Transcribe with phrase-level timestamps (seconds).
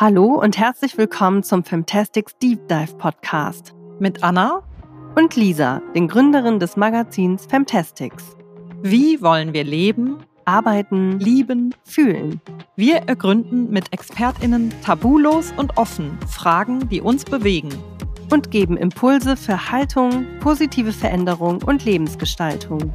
[0.00, 4.62] Hallo und herzlich willkommen zum Fantastics Deep Dive Podcast mit Anna
[5.14, 8.34] und Lisa, den Gründerinnen des Magazins Fantastics.
[8.82, 10.16] Wie wollen wir leben,
[10.46, 12.40] arbeiten, lieben, fühlen?
[12.76, 17.68] Wir ergründen mit ExpertInnen tabulos und offen Fragen, die uns bewegen.
[18.32, 22.90] Und geben Impulse für Haltung, positive Veränderung und Lebensgestaltung.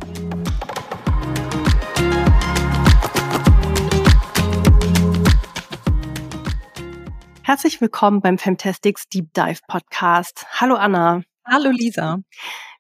[7.46, 10.48] Herzlich willkommen beim Fantastics Deep Dive Podcast.
[10.60, 11.22] Hallo Anna.
[11.46, 12.18] Hallo Lisa.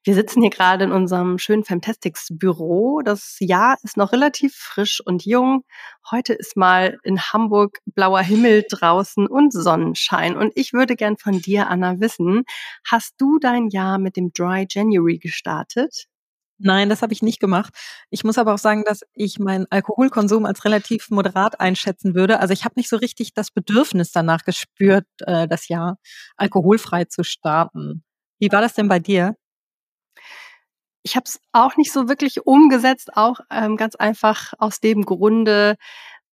[0.04, 3.04] Wir sitzen hier gerade in unserem schönen Fantastics Büro.
[3.06, 5.66] Das Jahr ist noch relativ frisch und jung.
[6.10, 10.36] Heute ist mal in Hamburg blauer Himmel draußen und Sonnenschein.
[10.36, 12.44] Und ich würde gern von dir, Anna, wissen,
[12.90, 16.08] hast du dein Jahr mit dem Dry January gestartet?
[16.58, 17.74] Nein, das habe ich nicht gemacht.
[18.10, 22.40] Ich muss aber auch sagen, dass ich meinen Alkoholkonsum als relativ moderat einschätzen würde.
[22.40, 25.98] Also ich habe nicht so richtig das Bedürfnis danach gespürt, äh, das Jahr
[26.38, 28.04] alkoholfrei zu starten.
[28.40, 29.36] Wie war das denn bei dir?
[31.04, 35.76] Ich habe es auch nicht so wirklich umgesetzt, auch ähm, ganz einfach aus dem Grunde,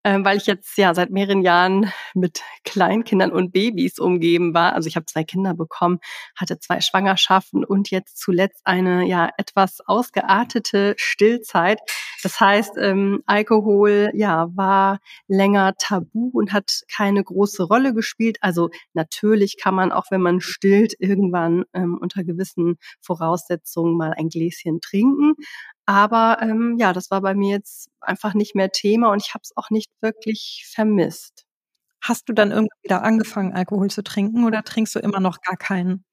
[0.05, 4.75] weil ich jetzt ja seit mehreren Jahren mit Kleinkindern und Babys umgeben war.
[4.75, 6.01] Also ich habe zwei Kinder bekommen,
[6.37, 11.81] hatte zwei Schwangerschaften und jetzt zuletzt eine ja etwas ausgeartete Stillzeit.
[12.23, 18.39] Das heißt, ähm, Alkohol ja war länger tabu und hat keine große Rolle gespielt.
[18.41, 24.29] Also natürlich kann man auch, wenn man stillt, irgendwann ähm, unter gewissen Voraussetzungen mal ein
[24.29, 25.35] Gläschen trinken.
[25.93, 29.43] Aber ähm, ja, das war bei mir jetzt einfach nicht mehr Thema und ich habe
[29.45, 31.45] es auch nicht wirklich vermisst.
[32.01, 35.59] Hast du dann irgendwie wieder angefangen, Alkohol zu trinken oder trinkst du immer noch gar
[35.59, 36.07] keinen?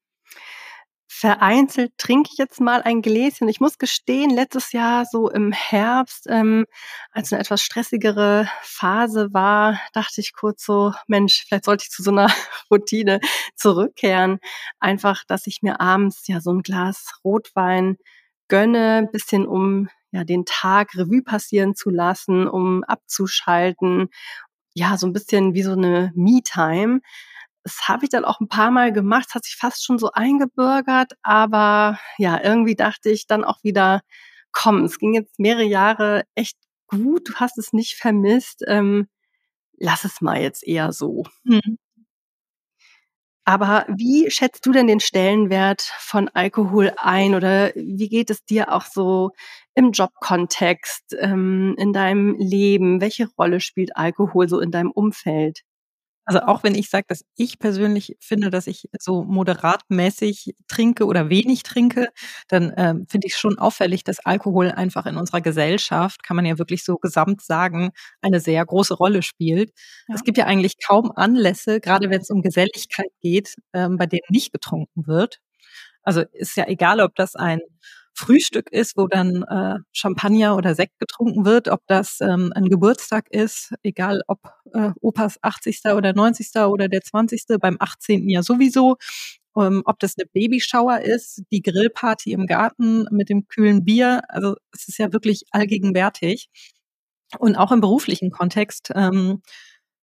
[1.08, 3.48] Vereinzelt trinke ich jetzt mal ein Gläschen.
[3.48, 6.66] Ich muss gestehen, letztes Jahr so im Herbst, ähm,
[7.10, 12.02] als eine etwas stressigere Phase war, dachte ich kurz so, Mensch, vielleicht sollte ich zu
[12.02, 12.28] so einer
[12.70, 13.20] Routine
[13.56, 14.40] zurückkehren.
[14.78, 17.96] Einfach, dass ich mir abends ja so ein Glas Rotwein
[18.50, 24.10] gönne, bisschen um ja den Tag Revue passieren zu lassen, um abzuschalten.
[24.74, 27.00] Ja, so ein bisschen wie so eine Me-Time.
[27.64, 31.12] Das habe ich dann auch ein paar Mal gemacht, hat sich fast schon so eingebürgert,
[31.22, 34.02] aber ja, irgendwie dachte ich dann auch wieder,
[34.52, 36.56] komm, es ging jetzt mehrere Jahre echt
[36.86, 39.08] gut, du hast es nicht vermisst, ähm,
[39.78, 41.24] lass es mal jetzt eher so.
[41.44, 41.78] Mhm.
[43.46, 48.72] Aber wie schätzt du denn den Stellenwert von Alkohol ein oder wie geht es dir
[48.72, 49.30] auch so
[49.74, 53.00] im Jobkontext, ähm, in deinem Leben?
[53.00, 55.62] Welche Rolle spielt Alkohol so in deinem Umfeld?
[56.26, 61.28] Also auch wenn ich sage, dass ich persönlich finde, dass ich so moderatmäßig trinke oder
[61.30, 62.08] wenig trinke,
[62.48, 66.58] dann ähm, finde ich schon auffällig, dass Alkohol einfach in unserer Gesellschaft, kann man ja
[66.58, 67.90] wirklich so gesamt sagen,
[68.22, 69.72] eine sehr große Rolle spielt.
[70.08, 70.14] Ja.
[70.14, 74.22] Es gibt ja eigentlich kaum Anlässe, gerade wenn es um Geselligkeit geht, ähm, bei denen
[74.30, 75.38] nicht getrunken wird.
[76.02, 77.60] Also ist ja egal, ob das ein
[78.14, 83.30] Frühstück ist, wo dann äh, Champagner oder Sekt getrunken wird, ob das ähm, ein Geburtstag
[83.30, 84.40] ist, egal ob
[84.72, 85.80] äh, Opas 80.
[85.96, 86.48] oder 90.
[86.66, 87.44] oder der 20.
[87.60, 88.28] beim 18.
[88.28, 88.96] ja sowieso,
[89.56, 94.56] ähm, ob das eine Babyshower ist, die Grillparty im Garten mit dem kühlen Bier, also
[94.72, 96.48] es ist ja wirklich allgegenwärtig.
[97.38, 99.42] Und auch im beruflichen Kontext ähm,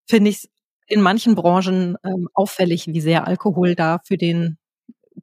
[0.07, 0.49] finde ich es
[0.87, 4.57] in manchen Branchen ähm, auffällig, wie sehr Alkohol da für den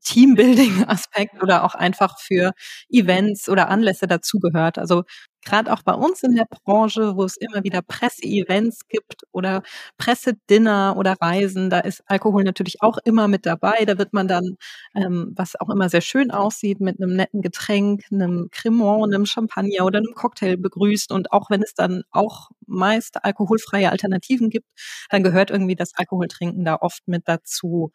[0.03, 2.53] Teambuilding-Aspekt oder auch einfach für
[2.91, 4.79] Events oder Anlässe dazugehört.
[4.79, 5.05] Also
[5.45, 9.63] gerade auch bei uns in der Branche, wo es immer wieder Presseevents gibt oder
[9.99, 13.85] Pressedinner oder Reisen, da ist Alkohol natürlich auch immer mit dabei.
[13.85, 14.57] Da wird man dann,
[14.95, 19.85] ähm, was auch immer sehr schön aussieht, mit einem netten Getränk, einem Cremant, einem Champagner
[19.85, 21.13] oder einem Cocktail begrüßt.
[21.13, 24.67] Und auch wenn es dann auch meist alkoholfreie Alternativen gibt,
[25.11, 27.91] dann gehört irgendwie das Alkoholtrinken da oft mit dazu.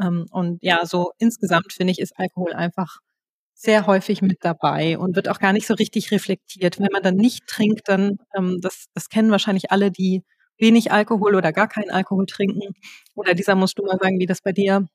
[0.00, 2.98] Ähm, und ja, so insgesamt finde ich, ist Alkohol einfach
[3.54, 6.80] sehr häufig mit dabei und wird auch gar nicht so richtig reflektiert.
[6.80, 10.22] Wenn man dann nicht trinkt, dann, ähm, das, das kennen wahrscheinlich alle, die
[10.58, 12.74] wenig Alkohol oder gar keinen Alkohol trinken.
[13.14, 14.86] Oder dieser musst du mal sagen, wie das bei dir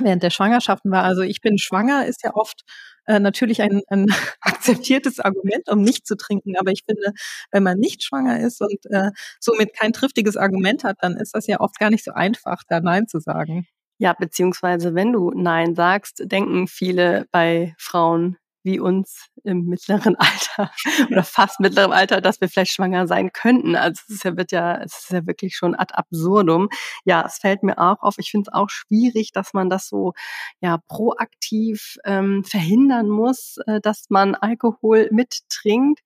[0.00, 1.04] während der Schwangerschaften war.
[1.04, 2.62] Also ich bin schwanger, ist ja oft
[3.06, 4.06] äh, natürlich ein, ein
[4.40, 6.56] akzeptiertes Argument, um nicht zu trinken.
[6.58, 7.12] Aber ich finde,
[7.50, 9.10] wenn man nicht schwanger ist und äh,
[9.40, 12.80] somit kein triftiges Argument hat, dann ist das ja oft gar nicht so einfach, da
[12.80, 13.66] Nein zu sagen.
[13.98, 20.70] Ja, beziehungsweise wenn du Nein sagst, denken viele bei Frauen wie uns im mittleren Alter
[21.10, 23.76] oder fast mittleren Alter, dass wir vielleicht schwanger sein könnten.
[23.76, 26.68] Also es ist ja, wird ja, es ist ja wirklich schon ad absurdum.
[27.04, 28.16] Ja, es fällt mir auch auf.
[28.18, 30.12] Ich finde es auch schwierig, dass man das so
[30.60, 36.00] ja proaktiv ähm, verhindern muss, äh, dass man Alkohol mittrinkt.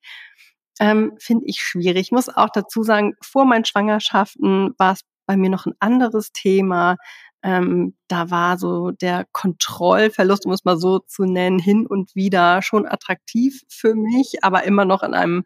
[0.80, 2.02] ähm, finde ich schwierig.
[2.02, 6.32] Ich muss auch dazu sagen, vor meinen Schwangerschaften war es bei mir noch ein anderes
[6.32, 6.96] Thema.
[7.42, 12.62] Ähm, da war so der Kontrollverlust, um es mal so zu nennen, hin und wieder
[12.62, 15.44] schon attraktiv für mich, aber immer noch in einem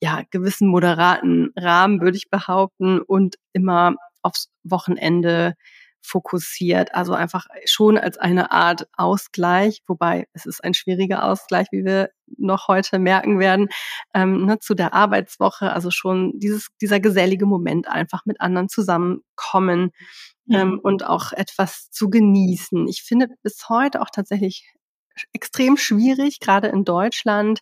[0.00, 5.54] ja, gewissen moderaten Rahmen, würde ich behaupten, und immer aufs Wochenende
[6.00, 6.94] fokussiert.
[6.94, 12.10] Also einfach schon als eine Art Ausgleich, wobei es ist ein schwieriger Ausgleich, wie wir
[12.36, 13.68] noch heute merken werden,
[14.14, 15.72] ähm, ne, zu der Arbeitswoche.
[15.72, 19.90] Also schon dieses, dieser gesellige Moment einfach mit anderen zusammenkommen
[20.50, 20.78] ähm, mhm.
[20.80, 22.86] und auch etwas zu genießen.
[22.88, 24.72] Ich finde bis heute auch tatsächlich
[25.32, 27.60] extrem schwierig, gerade in Deutschland,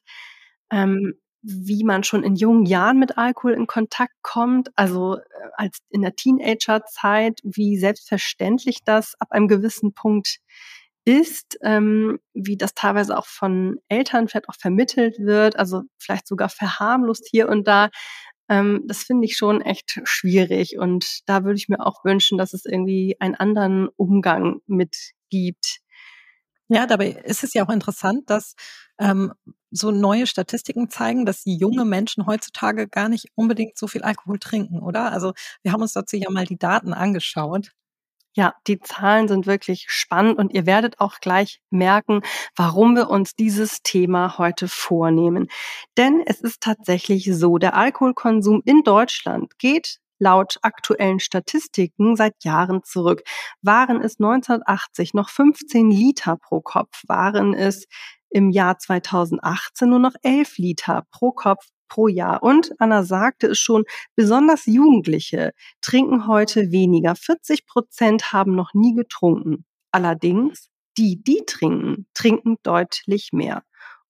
[0.70, 1.14] ähm,
[1.46, 5.20] wie man schon in jungen Jahren mit Alkohol in Kontakt kommt, also äh,
[5.56, 10.38] als in der Teenagerzeit, wie selbstverständlich das ab einem gewissen Punkt
[11.04, 16.48] ist, ähm, wie das teilweise auch von Eltern vielleicht auch vermittelt wird, also vielleicht sogar
[16.48, 17.90] verharmlost hier und da.
[18.48, 22.54] Ähm, das finde ich schon echt schwierig und da würde ich mir auch wünschen, dass
[22.54, 25.78] es irgendwie einen anderen Umgang mit gibt.
[26.68, 28.56] Ja, dabei ist es ja auch interessant, dass
[28.98, 29.32] ähm,
[29.70, 34.80] so neue Statistiken zeigen, dass junge Menschen heutzutage gar nicht unbedingt so viel Alkohol trinken,
[34.80, 35.12] oder?
[35.12, 35.32] Also
[35.62, 37.72] wir haben uns dazu ja mal die Daten angeschaut.
[38.36, 42.20] Ja, die Zahlen sind wirklich spannend und ihr werdet auch gleich merken,
[42.54, 45.48] warum wir uns dieses Thema heute vornehmen.
[45.96, 52.82] Denn es ist tatsächlich so, der Alkoholkonsum in Deutschland geht laut aktuellen Statistiken seit Jahren
[52.84, 53.22] zurück.
[53.62, 57.86] Waren es 1980 noch 15 Liter pro Kopf, waren es
[58.30, 62.42] im Jahr 2018 nur noch 11 Liter pro Kopf pro Jahr.
[62.42, 63.84] Und Anna sagte es schon,
[64.14, 67.14] besonders Jugendliche trinken heute weniger.
[67.14, 69.64] 40 Prozent haben noch nie getrunken.
[69.92, 70.68] Allerdings,
[70.98, 73.62] die, die trinken, trinken deutlich mehr.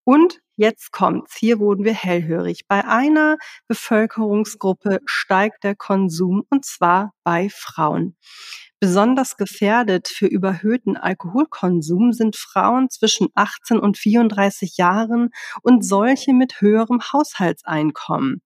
[0.05, 1.37] Und jetzt kommt's.
[1.37, 2.61] Hier wurden wir hellhörig.
[2.69, 8.17] Bei einer Bevölkerungsgruppe steigt der Konsum und zwar bei Frauen.
[8.79, 15.31] Besonders gefährdet für überhöhten Alkoholkonsum sind Frauen zwischen 18 und 34 Jahren
[15.63, 18.43] und solche mit höherem Haushaltseinkommen.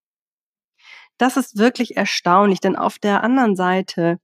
[1.18, 4.18] Das ist wirklich erstaunlich, denn auf der anderen Seite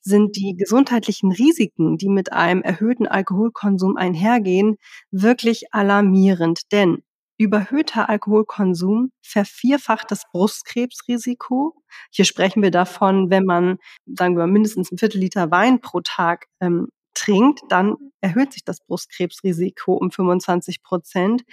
[0.00, 4.76] sind die gesundheitlichen Risiken, die mit einem erhöhten Alkoholkonsum einhergehen,
[5.10, 6.72] wirklich alarmierend.
[6.72, 7.02] Denn
[7.38, 11.74] überhöhter Alkoholkonsum vervierfacht das Brustkrebsrisiko.
[12.10, 16.46] Hier sprechen wir davon, wenn man, sagen wir, mindestens ein Viertel Liter Wein pro Tag
[16.60, 21.44] ähm, trinkt, dann erhöht sich das Brustkrebsrisiko um 25 Prozent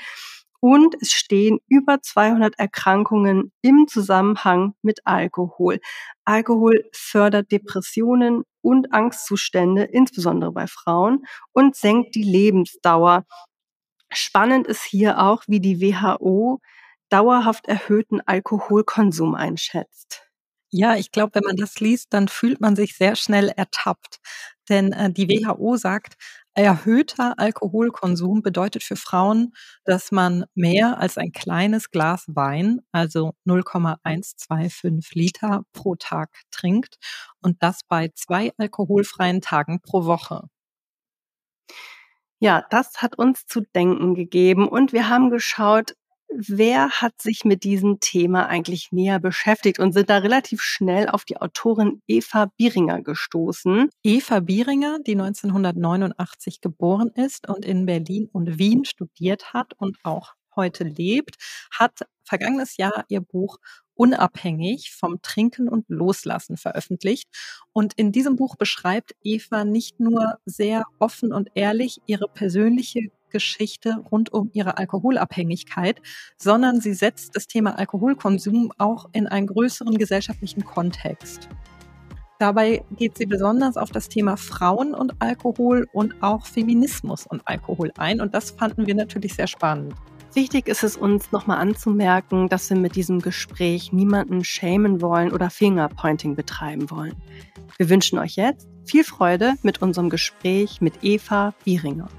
[0.60, 5.80] und es stehen über 200 Erkrankungen im Zusammenhang mit Alkohol.
[6.24, 13.26] Alkohol fördert Depressionen und Angstzustände, insbesondere bei Frauen, und senkt die Lebensdauer.
[14.16, 16.60] Spannend ist hier auch, wie die WHO
[17.10, 20.24] dauerhaft erhöhten Alkoholkonsum einschätzt.
[20.72, 24.20] Ja, ich glaube, wenn man das liest, dann fühlt man sich sehr schnell ertappt.
[24.70, 26.16] Denn äh, die WHO sagt,
[26.54, 29.54] erhöhter Alkoholkonsum bedeutet für Frauen,
[29.86, 36.98] dass man mehr als ein kleines Glas Wein, also 0,125 Liter pro Tag trinkt
[37.42, 40.50] und das bei zwei alkoholfreien Tagen pro Woche.
[42.40, 45.96] Ja, das hat uns zu denken gegeben und wir haben geschaut,
[46.38, 51.24] Wer hat sich mit diesem Thema eigentlich näher beschäftigt und sind da relativ schnell auf
[51.24, 53.90] die Autorin Eva Bieringer gestoßen?
[54.04, 60.34] Eva Bieringer, die 1989 geboren ist und in Berlin und Wien studiert hat und auch
[60.56, 61.36] heute lebt,
[61.72, 63.58] hat vergangenes Jahr ihr Buch
[63.96, 67.30] unabhängig vom Trinken und Loslassen veröffentlicht.
[67.72, 73.98] Und in diesem Buch beschreibt Eva nicht nur sehr offen und ehrlich ihre persönliche Geschichte
[74.12, 76.02] rund um ihre Alkoholabhängigkeit,
[76.38, 81.50] sondern sie setzt das Thema Alkoholkonsum auch in einen größeren gesellschaftlichen Kontext.
[82.40, 87.92] Dabei geht sie besonders auf das Thema Frauen und Alkohol und auch Feminismus und Alkohol
[87.98, 88.20] ein.
[88.20, 89.94] Und das fanden wir natürlich sehr spannend.
[90.36, 95.50] Wichtig ist es uns nochmal anzumerken, dass wir mit diesem Gespräch niemanden schämen wollen oder
[95.50, 97.16] Fingerpointing betreiben wollen.
[97.78, 102.10] Wir wünschen euch jetzt viel Freude mit unserem Gespräch mit Eva Bieringer.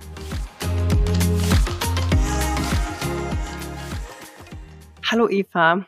[5.04, 5.84] Hallo Eva.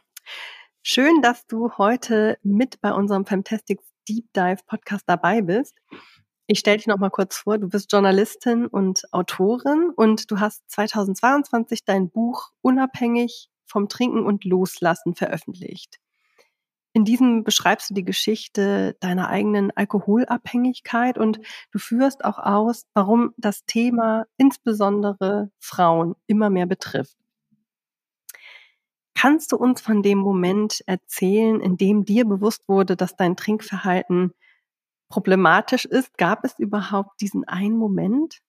[0.82, 5.78] Schön, dass du heute mit bei unserem Fantastic Deep Dive Podcast dabei bist.
[6.50, 7.58] Ich stelle dich noch mal kurz vor.
[7.58, 14.46] Du bist Journalistin und Autorin und du hast 2022 dein Buch Unabhängig vom Trinken und
[14.46, 15.98] Loslassen veröffentlicht.
[16.94, 21.38] In diesem beschreibst du die Geschichte deiner eigenen Alkoholabhängigkeit und
[21.70, 27.18] du führst auch aus, warum das Thema insbesondere Frauen immer mehr betrifft.
[29.14, 34.32] Kannst du uns von dem Moment erzählen, in dem dir bewusst wurde, dass dein Trinkverhalten
[35.08, 36.16] problematisch ist?
[36.18, 38.40] Gab es überhaupt diesen einen Moment?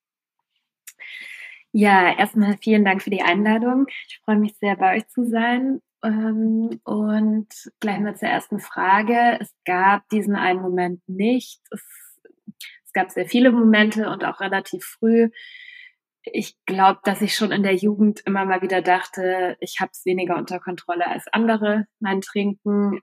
[1.72, 3.86] Ja, erstmal vielen Dank für die Einladung.
[4.08, 5.82] Ich freue mich sehr, bei euch zu sein.
[6.04, 7.48] Ähm, und
[7.80, 9.38] gleich mal zur ersten Frage.
[9.40, 11.62] Es gab diesen einen Moment nicht.
[11.72, 11.84] Es,
[12.86, 15.30] es gab sehr viele Momente und auch relativ früh.
[16.24, 20.06] Ich glaube, dass ich schon in der Jugend immer mal wieder dachte, ich habe es
[20.06, 23.00] weniger unter Kontrolle als andere, mein Trinken.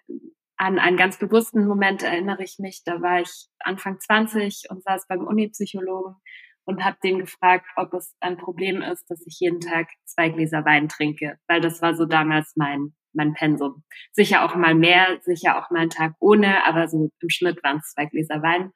[0.59, 2.83] An einen ganz bewussten Moment erinnere ich mich.
[2.85, 6.17] Da war ich Anfang 20 und saß beim Unipsychologen
[6.65, 10.65] und habe den gefragt, ob es ein Problem ist, dass ich jeden Tag zwei Gläser
[10.65, 13.83] Wein trinke, weil das war so damals mein mein Pensum.
[14.13, 17.79] Sicher auch mal mehr, sicher auch mal einen Tag ohne, aber so im Schnitt waren
[17.79, 18.73] es zwei Gläser Wein.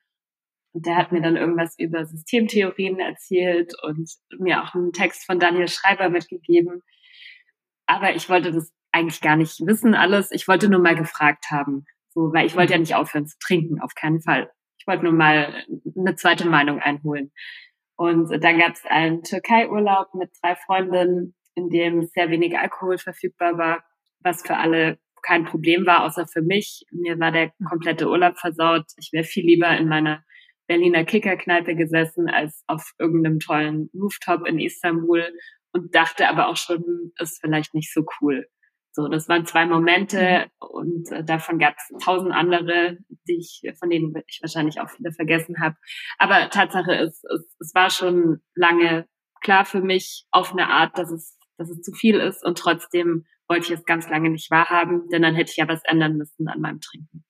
[0.72, 5.38] Und der hat mir dann irgendwas über Systemtheorien erzählt und mir auch einen Text von
[5.38, 6.82] Daniel Schreiber mitgegeben.
[7.86, 10.30] Aber ich wollte das eigentlich gar nicht wissen alles.
[10.30, 11.84] Ich wollte nur mal gefragt haben.
[12.12, 14.50] So, weil ich wollte ja nicht aufhören zu trinken, auf keinen Fall.
[14.78, 15.54] Ich wollte nur mal
[15.96, 17.30] eine zweite Meinung einholen.
[17.96, 23.58] Und dann gab es einen Türkei-Urlaub mit drei Freundinnen, in dem sehr wenig Alkohol verfügbar
[23.58, 23.84] war,
[24.20, 26.86] was für alle kein Problem war, außer für mich.
[26.90, 28.86] Mir war der komplette Urlaub versaut.
[28.96, 30.24] Ich wäre viel lieber in meiner
[30.66, 35.24] Berliner Kickerkneipe gesessen als auf irgendeinem tollen Rooftop in Istanbul
[35.72, 38.46] und dachte aber auch schon, ist vielleicht nicht so cool.
[38.92, 40.68] So, das waren zwei Momente mhm.
[40.68, 45.12] und äh, davon gab es tausend andere, die ich, von denen ich wahrscheinlich auch viele
[45.12, 45.76] vergessen habe.
[46.18, 49.06] Aber Tatsache ist, es, es war schon lange
[49.42, 53.26] klar für mich auf eine Art, dass es, dass es zu viel ist und trotzdem
[53.48, 56.48] wollte ich es ganz lange nicht wahrhaben, denn dann hätte ich ja was ändern müssen
[56.48, 57.24] an meinem Trinken.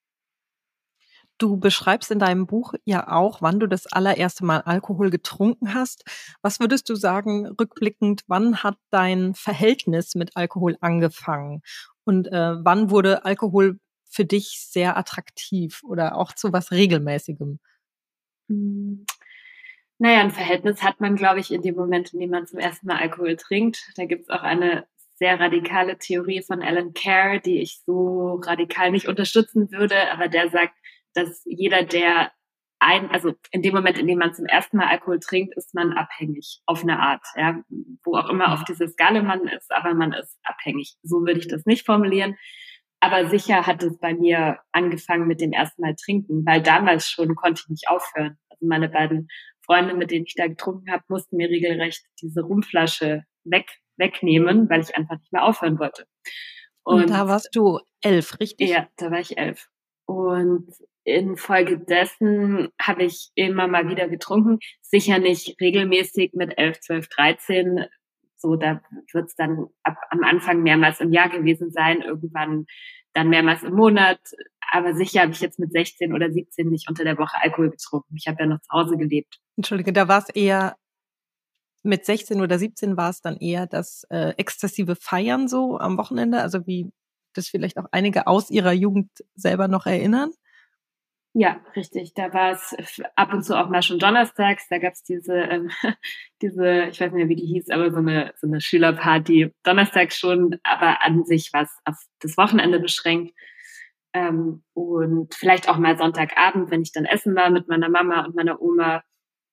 [1.41, 6.03] Du beschreibst in deinem Buch ja auch, wann du das allererste Mal Alkohol getrunken hast.
[6.43, 11.63] Was würdest du sagen, rückblickend, wann hat dein Verhältnis mit Alkohol angefangen?
[12.03, 17.57] Und äh, wann wurde Alkohol für dich sehr attraktiv oder auch zu was Regelmäßigem?
[18.47, 19.05] Hm.
[19.97, 22.85] Naja, ein Verhältnis hat man, glaube ich, in dem Moment, in dem man zum ersten
[22.85, 23.89] Mal Alkohol trinkt.
[23.95, 28.91] Da gibt es auch eine sehr radikale Theorie von Alan Kerr, die ich so radikal
[28.91, 30.75] nicht unterstützen würde, aber der sagt,
[31.13, 32.31] dass jeder, der
[32.79, 35.93] ein, also in dem Moment, in dem man zum ersten Mal Alkohol trinkt, ist man
[35.93, 37.61] abhängig auf eine Art, ja,
[38.03, 40.95] wo auch immer auf dieser Skala man ist, aber man ist abhängig.
[41.03, 42.37] So würde ich das nicht formulieren.
[42.99, 47.35] Aber sicher hat es bei mir angefangen mit dem ersten Mal trinken, weil damals schon
[47.35, 48.37] konnte ich nicht aufhören.
[48.49, 49.27] Also meine beiden
[49.63, 54.81] Freunde, mit denen ich da getrunken habe, mussten mir regelrecht diese Rumflasche weg, wegnehmen, weil
[54.81, 56.05] ich einfach nicht mehr aufhören wollte.
[56.83, 58.69] Und, Und da warst du elf, richtig?
[58.69, 59.67] Ja, da war ich elf.
[60.05, 60.67] Und
[61.03, 64.59] infolgedessen habe ich immer mal wieder getrunken.
[64.81, 67.85] Sicher nicht regelmäßig mit 11, 12, 13.
[68.37, 68.81] So, da
[69.13, 72.65] wird es dann ab, am Anfang mehrmals im Jahr gewesen sein, irgendwann
[73.13, 74.19] dann mehrmals im Monat.
[74.71, 78.15] Aber sicher habe ich jetzt mit 16 oder 17 nicht unter der Woche Alkohol getrunken.
[78.15, 79.39] Ich habe ja noch zu Hause gelebt.
[79.57, 80.77] Entschuldige, da war es eher
[81.83, 86.41] mit 16 oder 17 war es dann eher das äh, exzessive Feiern so am Wochenende,
[86.41, 86.91] also wie
[87.33, 90.31] das vielleicht auch einige aus ihrer Jugend selber noch erinnern?
[91.33, 92.13] Ja, richtig.
[92.13, 92.75] Da war es
[93.15, 94.67] ab und zu auch mal schon donnerstags.
[94.67, 95.69] Da gab es diese, ähm,
[96.41, 99.51] diese, ich weiß nicht mehr, wie die hieß, aber so eine, so eine Schülerparty.
[99.63, 103.33] Donnerstags schon, aber an sich war es auf das Wochenende beschränkt.
[104.13, 108.35] Ähm, und vielleicht auch mal Sonntagabend, wenn ich dann essen war mit meiner Mama und
[108.35, 109.01] meiner Oma.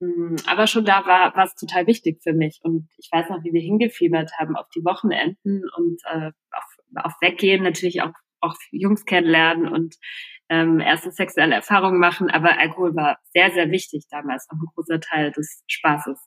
[0.00, 2.58] Hm, aber schon da war war es total wichtig für mich.
[2.64, 7.12] Und ich weiß noch, wie wir hingefiebert haben auf die Wochenenden und äh, auf, auf
[7.20, 9.96] Weggehen, natürlich auch, auch Jungs kennenlernen und
[10.48, 15.00] ähm, erste sexuelle Erfahrungen machen, aber Alkohol war sehr, sehr wichtig damals, auch ein großer
[15.00, 16.18] Teil des Spaßes.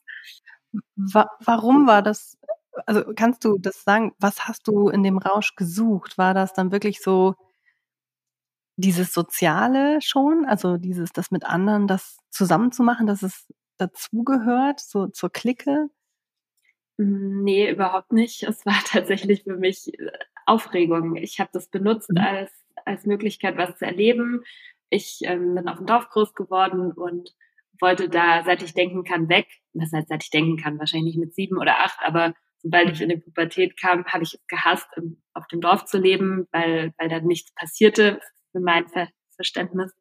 [0.96, 2.38] Wa warum war das,
[2.86, 6.18] also kannst du das sagen, was hast du in dem Rausch gesucht?
[6.18, 7.34] War das dann wirklich so
[8.76, 15.30] dieses Soziale schon, also dieses, das mit anderen, das zusammenzumachen, dass es dazugehört, so zur
[15.30, 15.88] Clique?
[16.98, 18.42] Nee, überhaupt nicht.
[18.42, 20.10] Es war tatsächlich für mich äh,
[20.46, 21.16] Aufregung.
[21.16, 22.18] Ich habe das benutzt mhm.
[22.18, 22.50] als
[22.84, 24.42] als Möglichkeit, was zu erleben.
[24.90, 27.30] Ich ähm, bin auf dem Dorf groß geworden und
[27.80, 29.46] wollte da, seit ich denken kann, weg.
[29.72, 30.78] Was heißt, seit ich denken kann?
[30.78, 34.34] Wahrscheinlich nicht mit sieben oder acht, aber sobald ich in die Pubertät kam, habe ich
[34.34, 34.88] es gehasst,
[35.34, 38.20] auf dem Dorf zu leben, weil, weil da nichts passierte,
[38.52, 39.92] für mein Ver Verständnis.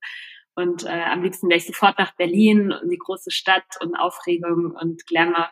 [0.56, 4.76] Und äh, am liebsten wäre ich sofort nach Berlin und die große Stadt und Aufregung
[4.80, 5.50] und Glamour.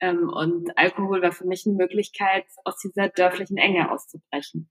[0.00, 4.68] Ähm, und Alkohol war für mich eine Möglichkeit, aus dieser dörflichen Enge auszubrechen.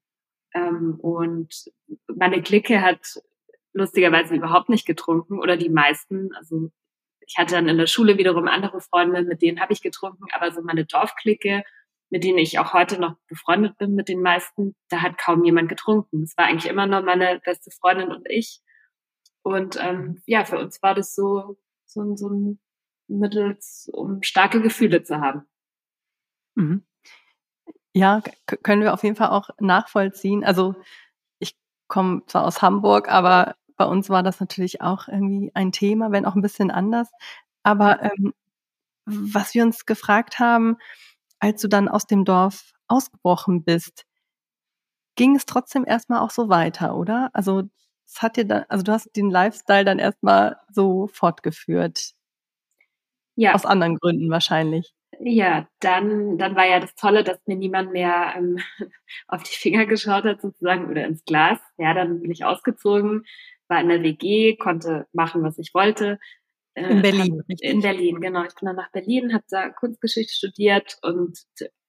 [0.53, 1.71] Ähm, und
[2.07, 3.21] meine Clique hat
[3.73, 6.33] lustigerweise überhaupt nicht getrunken oder die meisten.
[6.35, 6.71] Also
[7.27, 10.51] ich hatte dann in der Schule wiederum andere Freunde, mit denen habe ich getrunken, aber
[10.51, 11.63] so meine Dorfklicke,
[12.09, 15.69] mit denen ich auch heute noch befreundet bin, mit den meisten, da hat kaum jemand
[15.69, 16.23] getrunken.
[16.23, 18.61] Es war eigentlich immer nur meine beste Freundin und ich.
[19.41, 22.59] Und ähm, ja, für uns war das so, so, so ein
[23.07, 23.57] Mittel,
[23.91, 25.45] um starke Gefühle zu haben.
[26.55, 26.81] Mhm.
[27.93, 28.21] Ja,
[28.63, 30.43] können wir auf jeden Fall auch nachvollziehen.
[30.43, 30.75] Also
[31.39, 31.55] ich
[31.87, 36.25] komme zwar aus Hamburg, aber bei uns war das natürlich auch irgendwie ein Thema, wenn
[36.25, 37.09] auch ein bisschen anders.
[37.63, 38.33] Aber ähm,
[39.05, 40.77] was wir uns gefragt haben,
[41.39, 44.05] als du dann aus dem Dorf ausgebrochen bist,
[45.15, 47.29] ging es trotzdem erstmal auch so weiter, oder?
[47.33, 47.63] Also
[48.05, 52.13] es hat dir dann, also du hast den Lifestyle dann erstmal so fortgeführt.
[53.35, 53.53] Ja.
[53.53, 54.93] Aus anderen Gründen wahrscheinlich.
[55.19, 58.59] Ja, dann, dann war ja das Tolle, dass mir niemand mehr ähm,
[59.27, 61.59] auf die Finger geschaut hat sozusagen oder ins Glas.
[61.77, 63.23] Ja, dann bin ich ausgezogen,
[63.67, 66.19] war in der WG, konnte machen, was ich wollte.
[66.73, 68.43] Äh, in Berlin, hab, In Berlin, genau.
[68.43, 71.39] Ich bin dann nach Berlin, habe da Kunstgeschichte studiert und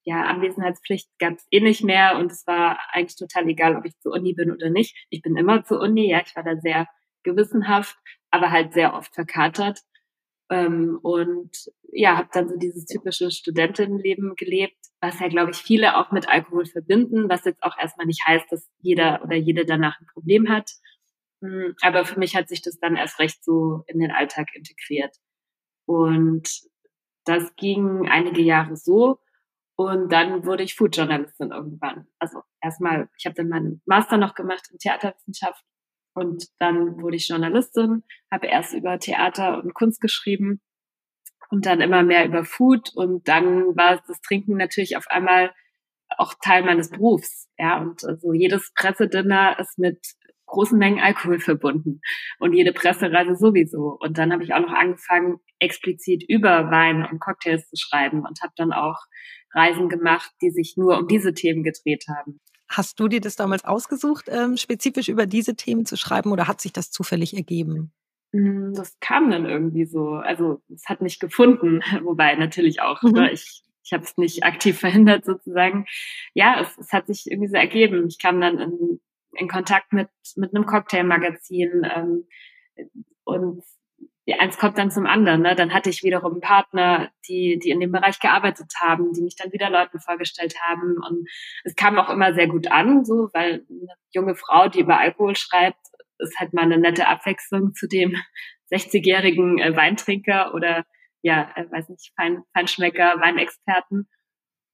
[0.05, 3.99] ja, Anwesenheitspflicht gab es eh nicht mehr und es war eigentlich total egal, ob ich
[3.99, 4.97] zur Uni bin oder nicht.
[5.11, 6.87] Ich bin immer zur Uni, ja, ich war da sehr
[7.25, 7.97] gewissenhaft,
[8.31, 9.81] aber halt sehr oft verkatert.
[10.51, 11.51] Ähm, und
[11.93, 16.29] ja, habe dann so dieses typische Studentinnenleben gelebt, was ja, glaube ich, viele auch mit
[16.29, 20.49] Alkohol verbinden, was jetzt auch erstmal nicht heißt, dass jeder oder jede danach ein Problem
[20.49, 20.71] hat.
[21.43, 25.17] Hm, aber für mich hat sich das dann erst recht so in den Alltag integriert.
[25.87, 26.49] Und
[27.25, 29.19] das ging einige Jahre so.
[29.77, 32.07] Und dann wurde ich Foodjournalistin irgendwann.
[32.19, 35.63] Also erstmal, ich habe dann meinen Master noch gemacht in Theaterwissenschaft
[36.17, 40.61] und dann wurde ich Journalistin, habe erst über Theater und Kunst geschrieben
[41.51, 45.53] und dann immer mehr über Food und dann war das Trinken natürlich auf einmal
[46.17, 47.49] auch Teil meines Berufs.
[47.59, 49.99] Ja, und also jedes Pressedinner ist mit
[50.47, 52.01] großen Mengen Alkohol verbunden
[52.39, 53.99] und jede Pressereise sowieso.
[54.01, 58.41] Und dann habe ich auch noch angefangen, explizit über Wein und Cocktails zu schreiben und
[58.43, 59.01] habe dann auch
[59.53, 62.41] Reisen gemacht, die sich nur um diese Themen gedreht haben.
[62.69, 66.61] Hast du dir das damals ausgesucht, ähm, spezifisch über diese Themen zu schreiben oder hat
[66.61, 67.93] sich das zufällig ergeben?
[68.33, 70.11] Hm, das kam dann irgendwie so.
[70.11, 73.03] Also es hat mich gefunden, wobei natürlich auch.
[73.03, 73.13] Mhm.
[73.13, 75.87] Ne, ich ich habe es nicht aktiv verhindert sozusagen.
[76.35, 78.07] Ja, es, es hat sich irgendwie so ergeben.
[78.09, 79.01] Ich kam dann in,
[79.35, 82.27] in Kontakt mit mit einem Cocktailmagazin ähm,
[83.25, 83.63] und
[84.35, 85.43] eins kommt dann zum anderen.
[85.43, 85.55] Ne?
[85.55, 89.37] Dann hatte ich wiederum einen Partner, die, die in dem Bereich gearbeitet haben, die mich
[89.37, 90.97] dann wieder Leuten vorgestellt haben.
[91.09, 91.29] Und
[91.65, 95.37] es kam auch immer sehr gut an, so, weil eine junge Frau, die über Alkohol
[95.37, 95.79] schreibt,
[96.19, 98.17] ist halt mal eine nette Abwechslung zu dem
[98.73, 100.85] 60-jährigen äh, Weintrinker oder
[101.23, 104.09] ja, äh, weiß nicht, Fein, Feinschmecker, Weinexperten.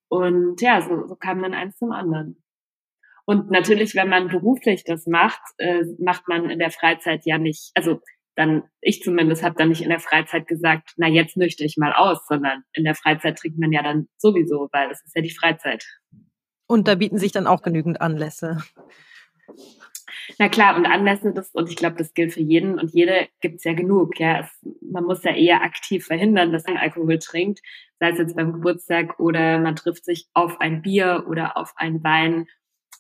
[0.09, 2.43] Und ja, so, so kam dann eins zum anderen.
[3.25, 7.71] Und natürlich, wenn man beruflich das macht, äh, macht man in der Freizeit ja nicht,
[7.75, 8.01] also
[8.35, 11.93] dann, ich zumindest habe dann nicht in der Freizeit gesagt, na jetzt nüchte ich mal
[11.93, 15.35] aus, sondern in der Freizeit trinkt man ja dann sowieso, weil es ist ja die
[15.35, 15.85] Freizeit.
[16.67, 18.59] Und da bieten sich dann auch genügend Anlässe.
[20.39, 23.65] Na klar, und Anlässe, das, und ich glaube, das gilt für jeden und jede gibt's
[23.65, 24.19] ja genug.
[24.19, 24.49] Ja, es,
[24.81, 27.61] man muss ja eher aktiv verhindern, dass man Alkohol trinkt,
[27.99, 32.03] sei es jetzt beim Geburtstag oder man trifft sich auf ein Bier oder auf einen
[32.03, 32.47] Wein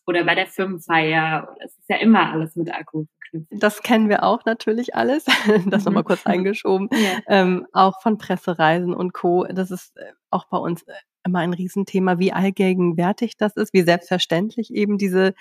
[0.06, 1.56] oder bei der Firmenfeier.
[1.64, 3.06] Es ist ja immer alles mit Alkohol
[3.50, 5.24] das kennen wir auch natürlich alles.
[5.66, 5.86] Das mhm.
[5.86, 6.88] nochmal kurz eingeschoben.
[7.02, 7.20] Ja.
[7.26, 9.44] Ähm, auch von Pressereisen und Co.
[9.44, 10.92] Das ist äh, auch bei uns äh,
[11.24, 15.34] immer ein Riesenthema, wie allgegenwärtig das ist, wie selbstverständlich eben diese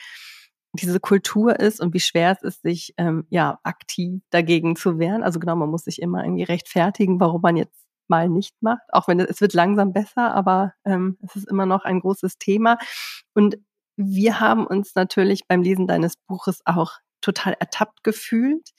[0.73, 5.21] diese Kultur ist und wie schwer es ist, sich ähm, ja aktiv dagegen zu wehren.
[5.21, 8.83] Also genau, man muss sich immer irgendwie rechtfertigen, warum man jetzt mal nicht macht.
[8.93, 12.37] Auch wenn es, es wird langsam besser, aber ähm, es ist immer noch ein großes
[12.37, 12.77] Thema.
[13.33, 13.57] Und
[13.97, 18.71] wir haben uns natürlich beim Lesen deines Buches auch total ertappt gefühlt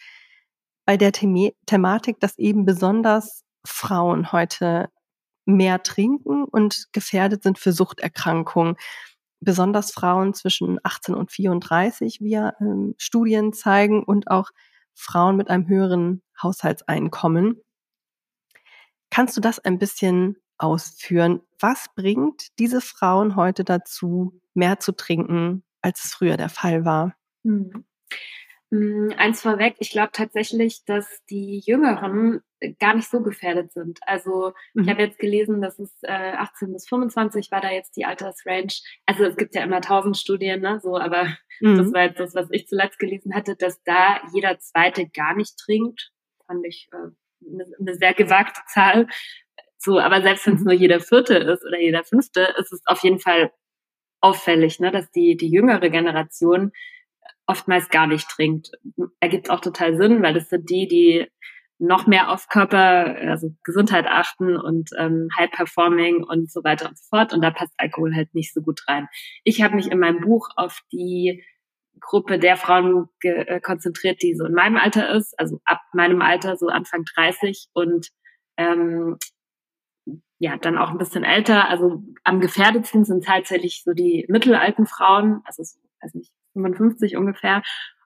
[0.84, 4.88] bei der The Thematik, dass eben besonders Frauen heute
[5.44, 8.76] mehr trinken und gefährdet sind für Suchterkrankungen.
[9.40, 14.50] Besonders Frauen zwischen 18 und 34, wie ähm, Studien zeigen, und auch
[14.94, 17.60] Frauen mit einem höheren Haushaltseinkommen.
[19.10, 21.40] Kannst du das ein bisschen ausführen?
[21.60, 27.14] Was bringt diese Frauen heute dazu, mehr zu trinken, als es früher der Fall war?
[27.42, 27.84] Mhm.
[29.18, 32.40] Eins vorweg, ich glaube tatsächlich, dass die Jüngeren
[32.78, 33.98] gar nicht so gefährdet sind.
[34.06, 34.84] Also mhm.
[34.84, 38.72] ich habe jetzt gelesen, dass es äh, 18 bis 25 war da jetzt die Altersrange.
[39.04, 40.80] Also es gibt ja immer tausend Studien, ne?
[40.82, 41.24] So, aber
[41.60, 41.76] mhm.
[41.76, 45.58] das war jetzt das, was ich zuletzt gelesen hatte, dass da jeder Zweite gar nicht
[45.58, 46.10] trinkt.
[46.46, 46.96] Fand ich äh,
[47.46, 49.06] eine, eine sehr gewagte Zahl.
[49.84, 50.66] So, aber selbst wenn es mhm.
[50.66, 53.50] nur jeder Vierte ist oder jeder Fünfte, ist es auf jeden Fall
[54.20, 56.70] auffällig, ne, dass die die jüngere Generation
[57.46, 58.70] oftmals gar nicht trinkt.
[59.18, 61.26] Ergibt auch total Sinn, weil das sind die, die
[61.78, 66.96] noch mehr auf Körper, also Gesundheit achten und ähm, High Performing und so weiter und
[66.96, 67.34] so fort.
[67.34, 69.08] Und da passt Alkohol halt nicht so gut rein.
[69.42, 71.42] Ich habe mich in meinem Buch auf die
[71.98, 76.56] Gruppe der Frauen äh, konzentriert, die so in meinem Alter ist, also ab meinem Alter,
[76.56, 78.10] so Anfang 30 und
[78.56, 79.18] ähm,
[80.42, 81.68] ja, dann auch ein bisschen älter.
[81.68, 87.62] Also am gefährdetsten sind tatsächlich so die mittelalten Frauen, also so, weiß nicht, 55 ungefähr.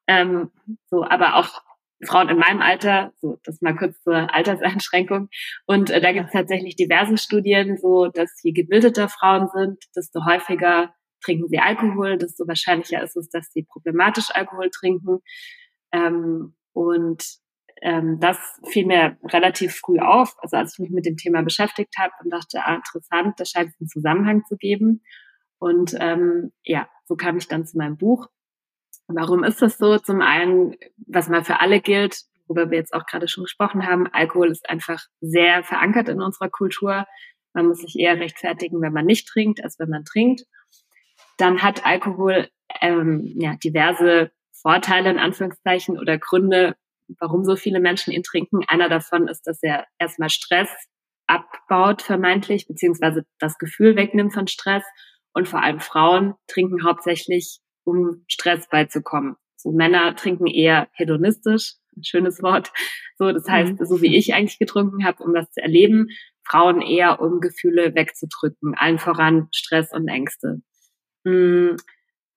[0.06, 0.50] Ähm,
[0.90, 1.62] so, aber auch
[2.04, 5.30] Frauen in meinem Alter, so das mal kurz zur Alterseinschränkung.
[5.64, 10.26] Und äh, da gibt es tatsächlich diverse Studien, so dass je gebildeter Frauen sind, desto
[10.26, 10.92] häufiger
[11.24, 15.20] trinken sie Alkohol, desto wahrscheinlicher ist es, dass sie problematisch Alkohol trinken.
[15.90, 17.24] Ähm, und
[17.82, 21.94] ähm, das fiel mir relativ früh auf, also als ich mich mit dem Thema beschäftigt
[21.98, 25.02] habe und dachte, ah, interessant, da scheint es einen Zusammenhang zu geben.
[25.58, 28.28] Und ähm, ja, so kam ich dann zu meinem Buch.
[29.08, 29.98] Warum ist das so?
[29.98, 30.74] Zum einen,
[31.06, 34.68] was mal für alle gilt, worüber wir jetzt auch gerade schon gesprochen haben, Alkohol ist
[34.68, 37.06] einfach sehr verankert in unserer Kultur.
[37.52, 40.44] Man muss sich eher rechtfertigen, wenn man nicht trinkt, als wenn man trinkt.
[41.38, 42.48] Dann hat Alkohol
[42.80, 46.76] ähm, ja, diverse Vorteile in Anführungszeichen oder Gründe,
[47.20, 48.60] warum so viele Menschen ihn trinken.
[48.66, 50.68] Einer davon ist, dass er erstmal Stress
[51.26, 54.84] abbaut, vermeintlich, beziehungsweise das Gefühl wegnimmt von Stress.
[55.32, 59.36] Und vor allem Frauen trinken hauptsächlich, um Stress beizukommen.
[59.56, 62.72] So Männer trinken eher hedonistisch, ein schönes Wort.
[63.18, 63.84] So, das heißt, mhm.
[63.84, 66.08] so wie ich eigentlich getrunken habe, um das zu erleben,
[66.44, 70.62] Frauen eher, um Gefühle wegzudrücken, allen voran Stress und Ängste.
[71.24, 71.76] Mm,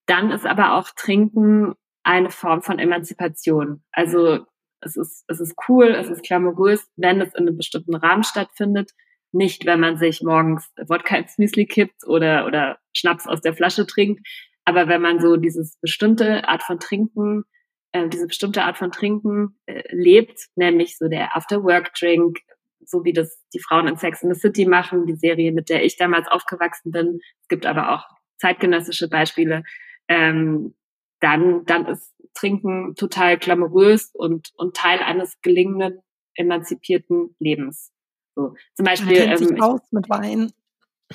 [0.07, 3.83] dann ist aber auch Trinken eine Form von Emanzipation.
[3.91, 4.45] Also
[4.81, 8.91] es ist, es ist cool, es ist glamourös, wenn es in einem bestimmten Rahmen stattfindet.
[9.31, 13.85] Nicht, wenn man sich morgens Wodka ins Müsli kippt oder, oder Schnaps aus der Flasche
[13.85, 14.25] trinkt.
[14.65, 17.43] Aber wenn man so dieses bestimmte Art von Trinken,
[17.91, 22.39] äh, diese bestimmte Art von Trinken äh, lebt, nämlich so der After-Work-Drink,
[22.85, 25.83] so wie das die Frauen in Sex in the City machen, die Serie, mit der
[25.83, 27.19] ich damals aufgewachsen bin.
[27.41, 28.03] Es gibt aber auch
[28.37, 29.63] zeitgenössische Beispiele.
[30.07, 30.73] Ähm,
[31.19, 36.01] dann, dann ist Trinken total glamourös und, und Teil eines gelingenden,
[36.35, 37.91] emanzipierten Lebens.
[38.35, 39.19] So, zum Beispiel.
[39.19, 40.51] Man kennt sich ähm, aus mit Wein.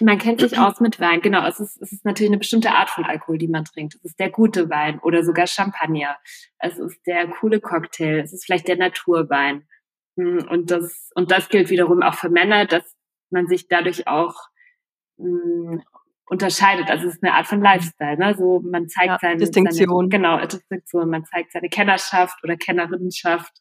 [0.00, 1.46] Man kennt sich aus mit Wein, genau.
[1.46, 3.94] Es ist, es ist natürlich eine bestimmte Art von Alkohol, die man trinkt.
[3.94, 6.16] Es ist der gute Wein oder sogar Champagner.
[6.58, 8.20] Es ist der coole Cocktail.
[8.20, 9.66] Es ist vielleicht der Naturwein.
[10.16, 12.94] Hm, und das, und das gilt wiederum auch für Männer, dass
[13.30, 14.34] man sich dadurch auch
[15.18, 15.82] hm,
[16.26, 16.88] unterscheidet.
[16.88, 18.34] Also es ist eine Art von Lifestyle, ne?
[18.36, 19.88] So man zeigt ja, seine Distinktion.
[19.88, 21.10] Seine, genau, Distinktion.
[21.10, 23.52] Man zeigt seine Kennerschaft oder Kennerinnenschaft.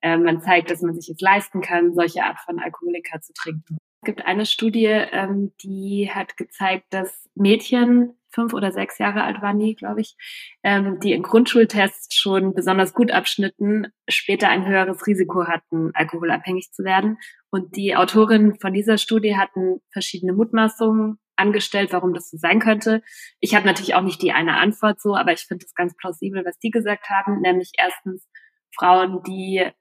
[0.00, 3.78] Äh, man zeigt, dass man sich es leisten kann, solche Art von Alkoholiker zu trinken.
[4.02, 9.40] Es gibt eine Studie, ähm, die hat gezeigt, dass Mädchen, fünf oder sechs Jahre alt
[9.40, 10.14] waren die, glaube ich,
[10.62, 16.84] ähm, die in Grundschultests schon besonders gut abschnitten, später ein höheres Risiko hatten, alkoholabhängig zu
[16.84, 17.18] werden.
[17.50, 23.02] Und die Autorinnen von dieser Studie hatten verschiedene Mutmaßungen angestellt, warum das so sein könnte.
[23.40, 26.44] Ich habe natürlich auch nicht die eine Antwort so, aber ich finde es ganz plausibel,
[26.44, 28.26] was die gesagt haben, nämlich erstens
[28.74, 29.72] Frauen, die äh,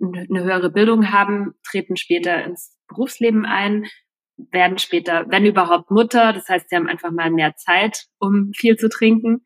[0.00, 3.86] eine höhere Bildung haben, treten später ins Berufsleben ein,
[4.36, 6.32] werden später, wenn überhaupt, Mutter.
[6.32, 9.44] Das heißt, sie haben einfach mal mehr Zeit, um viel zu trinken.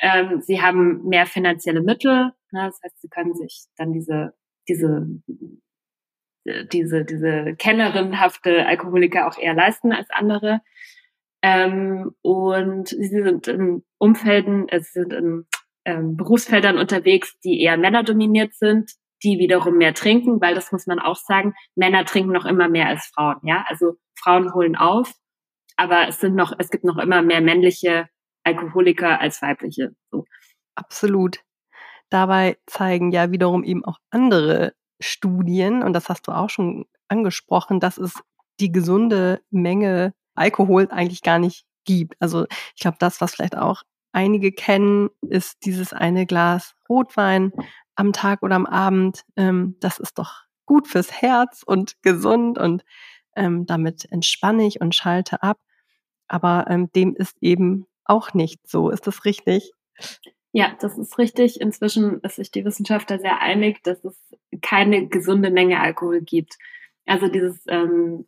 [0.00, 2.32] Ähm, sie haben mehr finanzielle Mittel.
[2.50, 2.66] Ne?
[2.66, 4.34] Das heißt, sie können sich dann diese,
[4.68, 5.06] diese
[6.72, 10.60] diese, diese kennerinhafte Alkoholiker auch eher leisten als andere.
[11.42, 15.46] Ähm, und sie sind in Umfelden, äh, sie sind in
[15.84, 20.98] ähm, Berufsfeldern unterwegs, die eher männerdominiert sind, die wiederum mehr trinken, weil das muss man
[20.98, 23.64] auch sagen, Männer trinken noch immer mehr als Frauen, ja.
[23.68, 25.12] Also Frauen holen auf,
[25.76, 28.08] aber es sind noch, es gibt noch immer mehr männliche
[28.44, 29.94] Alkoholiker als weibliche.
[30.10, 30.24] So.
[30.74, 31.40] Absolut.
[32.10, 37.80] Dabei zeigen ja wiederum eben auch andere Studien, und das hast du auch schon angesprochen,
[37.80, 38.14] dass es
[38.60, 42.14] die gesunde Menge Alkohol eigentlich gar nicht gibt.
[42.20, 47.52] Also ich glaube, das, was vielleicht auch einige kennen, ist dieses eine Glas Rotwein
[47.96, 49.24] am Tag oder am Abend.
[49.36, 52.84] Ähm, das ist doch gut fürs Herz und gesund und
[53.36, 55.58] ähm, damit entspanne ich und schalte ab.
[56.28, 58.90] Aber ähm, dem ist eben auch nicht so.
[58.90, 59.72] Ist das richtig?
[60.52, 61.60] Ja, das ist richtig.
[61.60, 64.16] Inzwischen ist sich die Wissenschaft da sehr einig, dass es
[64.60, 66.56] keine gesunde Menge Alkohol gibt.
[67.06, 68.26] Also dieses, ähm,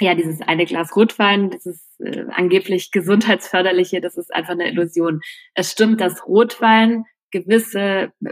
[0.00, 5.20] ja, dieses eine Glas Rotwein, dieses äh, angeblich gesundheitsförderliche, das ist einfach eine Illusion.
[5.54, 8.30] Es stimmt, dass Rotwein gewisse, wie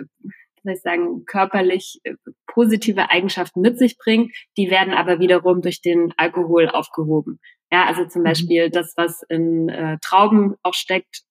[0.63, 2.15] soll ich sagen, körperlich äh,
[2.47, 4.35] positive Eigenschaften mit sich bringt.
[4.57, 7.41] Die werden aber wiederum durch den Alkohol aufgehoben.
[7.73, 8.27] Ja, also zum mhm.
[8.27, 11.23] Beispiel das, was in äh, Trauben auch steckt,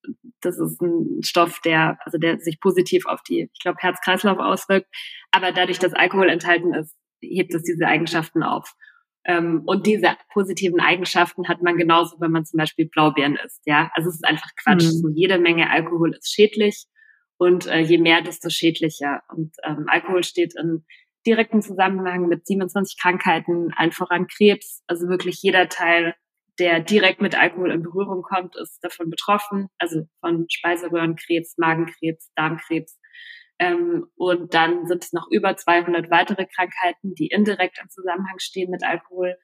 [0.41, 4.87] das ist ein Stoff, der, also der sich positiv auf die, ich glaube, Herz-Kreislauf auswirkt.
[5.31, 8.73] Aber dadurch, dass Alkohol enthalten ist, hebt es diese Eigenschaften auf.
[9.25, 13.61] Ähm, und diese positiven Eigenschaften hat man genauso, wenn man zum Beispiel Blaubeeren isst.
[13.65, 14.85] Ja, also es ist einfach Quatsch.
[14.85, 14.91] Mhm.
[14.91, 16.85] So jede Menge Alkohol ist schädlich
[17.37, 19.21] und äh, je mehr, desto schädlicher.
[19.29, 20.85] Und ähm, Alkohol steht in
[21.27, 24.83] direkten Zusammenhang mit 27 Krankheiten, allen voran Krebs.
[24.87, 26.15] Also wirklich jeder Teil,
[26.59, 29.69] der direkt mit Alkohol in Berührung kommt, ist davon betroffen.
[29.77, 32.99] Also von Speiseröhrenkrebs, Magenkrebs, Darmkrebs.
[33.59, 38.71] Ähm, und dann sind es noch über 200 weitere Krankheiten, die indirekt im Zusammenhang stehen
[38.71, 39.35] mit Alkohol.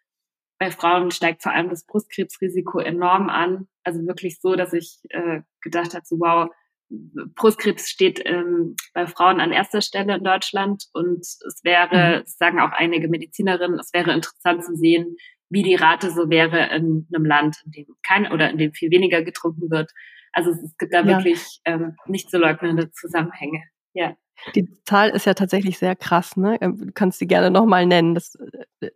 [0.57, 3.67] Bei Frauen steigt vor allem das Brustkrebsrisiko enorm an.
[3.83, 6.49] Also wirklich so, dass ich äh, gedacht habe, so wow,
[6.89, 12.23] Brustkrebs steht ähm, bei Frauen an erster Stelle in Deutschland und es wäre, mhm.
[12.25, 15.15] sagen auch einige Medizinerinnen, es wäre interessant zu sehen,
[15.49, 18.91] wie die Rate so wäre in einem Land, in dem kein oder in dem viel
[18.91, 19.91] weniger getrunken wird.
[20.31, 21.07] Also es, gibt da ja.
[21.07, 23.63] wirklich ähm, nicht zu leugnende Zusammenhänge.
[23.93, 24.15] Ja.
[24.53, 26.57] Die Zahl ist ja tatsächlich sehr krass, ne?
[26.61, 28.15] Ähm, du kannst sie gerne nochmal nennen.
[28.15, 28.37] Das,
[28.81, 28.91] äh,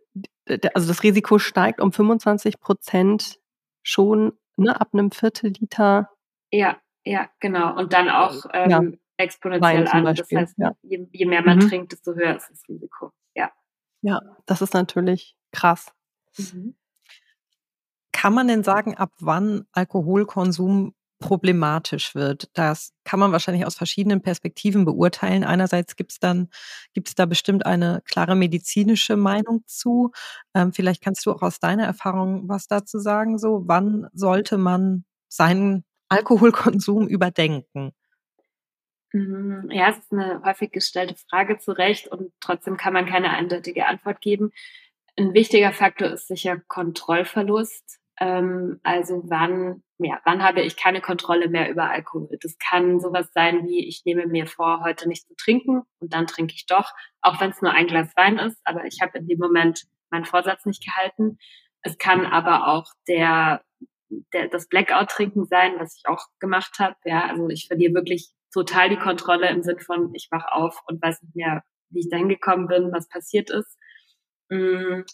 [0.74, 3.40] also das Risiko steigt um 25 Prozent
[3.82, 6.10] schon ne, ab einem Viertel Liter.
[6.50, 7.76] Ja, ja, genau.
[7.76, 8.82] Und dann auch ähm, ja.
[9.16, 10.04] exponentiell an.
[10.04, 10.72] Das heißt, ja.
[10.82, 11.68] je, je, mehr man mhm.
[11.68, 13.12] trinkt, desto höher ist das Risiko.
[13.34, 13.50] Ja.
[14.02, 15.92] Ja, das ist natürlich krass.
[16.38, 16.74] Mhm.
[18.12, 22.48] Kann man denn sagen, ab wann Alkoholkonsum problematisch wird.
[22.54, 25.44] Das kann man wahrscheinlich aus verschiedenen Perspektiven beurteilen.
[25.44, 26.48] Einerseits gibt es dann,
[26.94, 30.12] gibt es da bestimmt eine klare medizinische Meinung zu.
[30.54, 33.38] Ähm, vielleicht kannst du auch aus deiner Erfahrung was dazu sagen.
[33.38, 37.92] So, wann sollte man seinen Alkoholkonsum überdenken?
[39.12, 39.68] Mhm.
[39.70, 43.86] Ja, es ist eine häufig gestellte Frage zu Recht und trotzdem kann man keine eindeutige
[43.86, 44.52] Antwort geben.
[45.20, 48.00] Ein wichtiger Faktor ist sicher Kontrollverlust.
[48.18, 52.38] Ähm, also wann, ja, wann habe ich keine Kontrolle mehr über Alkohol?
[52.40, 56.26] Das kann sowas sein wie, ich nehme mir vor, heute nicht zu trinken und dann
[56.26, 59.28] trinke ich doch, auch wenn es nur ein Glas Wein ist, aber ich habe in
[59.28, 61.36] dem Moment meinen Vorsatz nicht gehalten.
[61.82, 63.62] Es kann aber auch der,
[64.32, 66.96] der das Blackout-Trinken sein, was ich auch gemacht habe.
[67.04, 71.02] Ja, also ich verliere wirklich total die Kontrolle im Sinn von, ich wach auf und
[71.02, 73.76] weiß nicht mehr, wie ich dahin gekommen bin, was passiert ist.
[74.50, 75.04] Mm,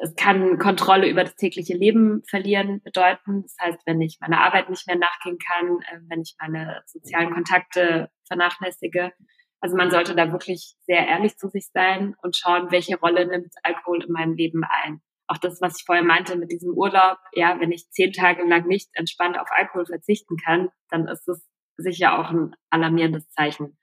[0.00, 3.42] es kann Kontrolle über das tägliche Leben verlieren bedeuten.
[3.42, 7.34] Das heißt, wenn ich meiner Arbeit nicht mehr nachgehen kann, äh, wenn ich meine sozialen
[7.34, 9.12] Kontakte vernachlässige.
[9.60, 13.52] Also man sollte da wirklich sehr ehrlich zu sich sein und schauen, welche Rolle nimmt
[13.62, 15.00] Alkohol in meinem Leben ein.
[15.26, 18.66] Auch das, was ich vorher meinte mit diesem Urlaub, ja, wenn ich zehn Tage lang
[18.66, 21.42] nicht entspannt auf Alkohol verzichten kann, dann ist das
[21.76, 23.78] sicher auch ein alarmierendes Zeichen.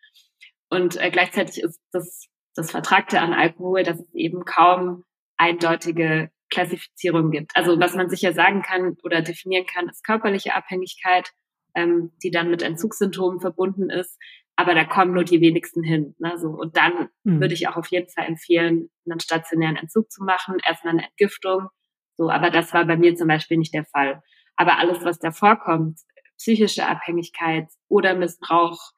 [0.69, 5.03] Und äh, gleichzeitig ist das, das Vertragte an Alkohol, dass es eben kaum
[5.37, 7.55] eindeutige Klassifizierung gibt.
[7.55, 11.31] Also was man sicher sagen kann oder definieren kann, ist körperliche Abhängigkeit,
[11.75, 14.17] ähm, die dann mit Entzugssymptomen verbunden ist.
[14.57, 16.13] Aber da kommen nur die wenigsten hin.
[16.19, 16.37] Ne?
[16.37, 17.39] So, und dann mhm.
[17.39, 21.69] würde ich auch auf jeden Fall empfehlen, einen stationären Entzug zu machen, erstmal eine Entgiftung.
[22.17, 24.21] So, aber das war bei mir zum Beispiel nicht der Fall.
[24.57, 26.01] Aber alles, was davor kommt,
[26.37, 28.91] psychische Abhängigkeit oder Missbrauch,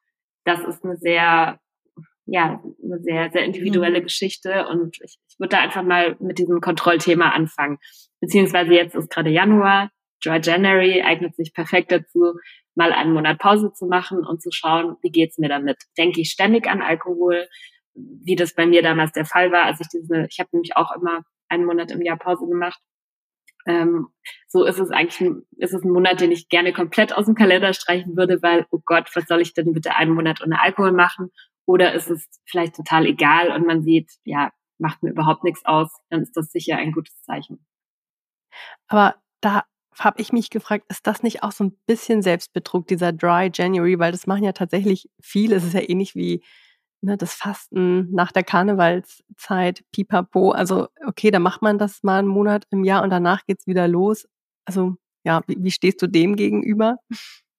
[0.44, 1.60] das ist eine sehr
[2.26, 4.04] ja, eine sehr, sehr individuelle mhm.
[4.04, 7.78] Geschichte und ich, ich würde da einfach mal mit diesem Kontrollthema anfangen.
[8.20, 9.90] Beziehungsweise jetzt ist gerade Januar,
[10.24, 12.34] Dry January eignet sich perfekt dazu,
[12.74, 15.76] mal einen Monat Pause zu machen und zu schauen, wie geht's mir damit?
[15.98, 17.46] Denke ich ständig an Alkohol,
[17.94, 20.94] wie das bei mir damals der Fall war, als ich diese, ich habe nämlich auch
[20.96, 22.80] immer einen Monat im Jahr Pause gemacht.
[23.66, 24.08] Ähm,
[24.48, 27.72] so ist es eigentlich, ist es ein Monat, den ich gerne komplett aus dem Kalender
[27.72, 31.30] streichen würde, weil, oh Gott, was soll ich denn bitte einen Monat ohne Alkohol machen?
[31.66, 35.90] Oder ist es vielleicht total egal und man sieht, ja, macht mir überhaupt nichts aus,
[36.10, 37.64] dann ist das sicher ein gutes Zeichen.
[38.88, 39.64] Aber da
[39.98, 43.98] habe ich mich gefragt, ist das nicht auch so ein bisschen Selbstbetrug, dieser Dry January,
[43.98, 45.56] weil das machen ja tatsächlich viele.
[45.56, 46.42] Es ist ja ähnlich wie
[47.00, 50.50] ne, das Fasten nach der Karnevalszeit, pipapo.
[50.50, 53.86] Also okay, da macht man das mal einen Monat im Jahr und danach geht's wieder
[53.88, 54.26] los.
[54.64, 56.98] Also ja, wie, wie stehst du dem gegenüber?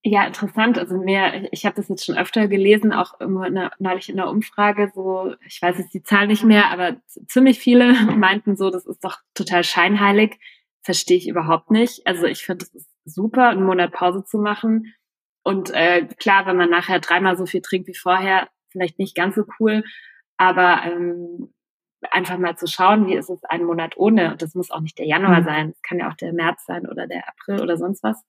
[0.08, 0.78] Ja, interessant.
[0.78, 5.34] Also mir, ich habe das jetzt schon öfter gelesen, auch neulich in der Umfrage, so,
[5.48, 9.18] ich weiß jetzt die Zahl nicht mehr, aber ziemlich viele meinten so, das ist doch
[9.34, 10.38] total scheinheilig.
[10.84, 12.06] Verstehe ich überhaupt nicht.
[12.06, 14.94] Also ich finde, es ist super, einen Monat Pause zu machen.
[15.44, 19.34] Und äh, klar, wenn man nachher dreimal so viel trinkt wie vorher, vielleicht nicht ganz
[19.34, 19.84] so cool.
[20.38, 21.52] Aber ähm,
[22.12, 24.32] einfach mal zu schauen, wie ist es einen Monat ohne.
[24.32, 25.46] Und das muss auch nicht der Januar mhm.
[25.46, 25.70] sein.
[25.70, 28.24] Es kann ja auch der März sein oder der April oder sonst was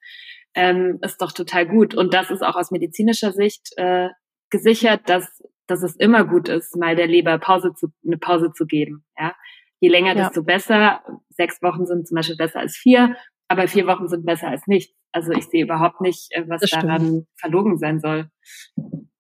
[0.55, 1.95] ähm, ist doch total gut.
[1.95, 4.09] Und das ist auch aus medizinischer Sicht äh,
[4.51, 8.67] gesichert, dass, dass es immer gut ist, mal der Leber Pause zu, eine Pause zu
[8.67, 9.05] geben.
[9.19, 9.35] Ja?
[9.81, 10.25] je länger, ja.
[10.25, 11.03] desto besser.
[11.31, 13.17] Sechs Wochen sind zum Beispiel besser als vier,
[13.49, 14.95] aber vier Wochen sind besser als nichts.
[15.17, 18.29] Also ich sehe überhaupt nicht, äh, was daran verlogen sein soll.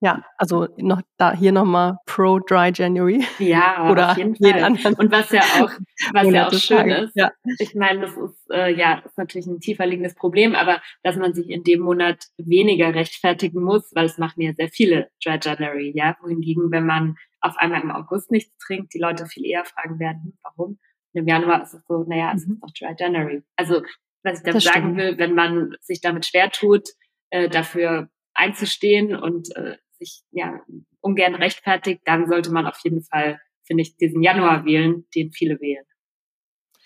[0.00, 3.24] Ja, also noch da hier nochmal pro Dry January.
[3.38, 4.62] Ja, oder auf jeden Fall.
[4.62, 5.70] Anderen Und was ja auch,
[6.12, 7.32] was ja auch schön ist, ja.
[7.58, 11.32] ich meine, das ist äh, ja ist natürlich ein tiefer liegendes Problem, aber dass man
[11.32, 15.92] sich in dem Monat weniger rechtfertigen muss, weil es machen ja sehr viele Dry January,
[15.94, 16.14] ja.
[16.20, 20.36] Wohingegen, wenn man auf einmal im August nichts trinkt, die Leute viel eher fragen werden,
[20.42, 20.78] warum?
[21.14, 22.52] Und im Januar ist es so, naja, es mhm.
[22.52, 23.42] ist doch Dry January.
[23.56, 23.80] Also
[24.26, 26.88] was ich damit sagen will, wenn man sich damit schwer tut,
[27.30, 30.60] äh, dafür einzustehen und äh, sich ja
[31.00, 35.60] ungern rechtfertigt, dann sollte man auf jeden Fall, finde ich, diesen Januar wählen, den viele
[35.60, 35.84] wählen.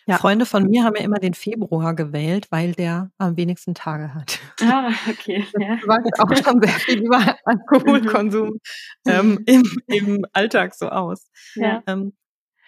[0.07, 0.19] Ja.
[0.19, 4.41] Freunde von mir haben ja immer den Februar gewählt, weil der am wenigsten Tage hat.
[4.61, 5.45] Ah, okay.
[5.59, 5.77] Ja.
[5.77, 8.59] Das sagt auch schon sehr viel über Alkoholkonsum
[9.07, 11.31] ähm, im, im Alltag so aus.
[11.55, 11.83] Ja.
[11.87, 12.13] Ähm,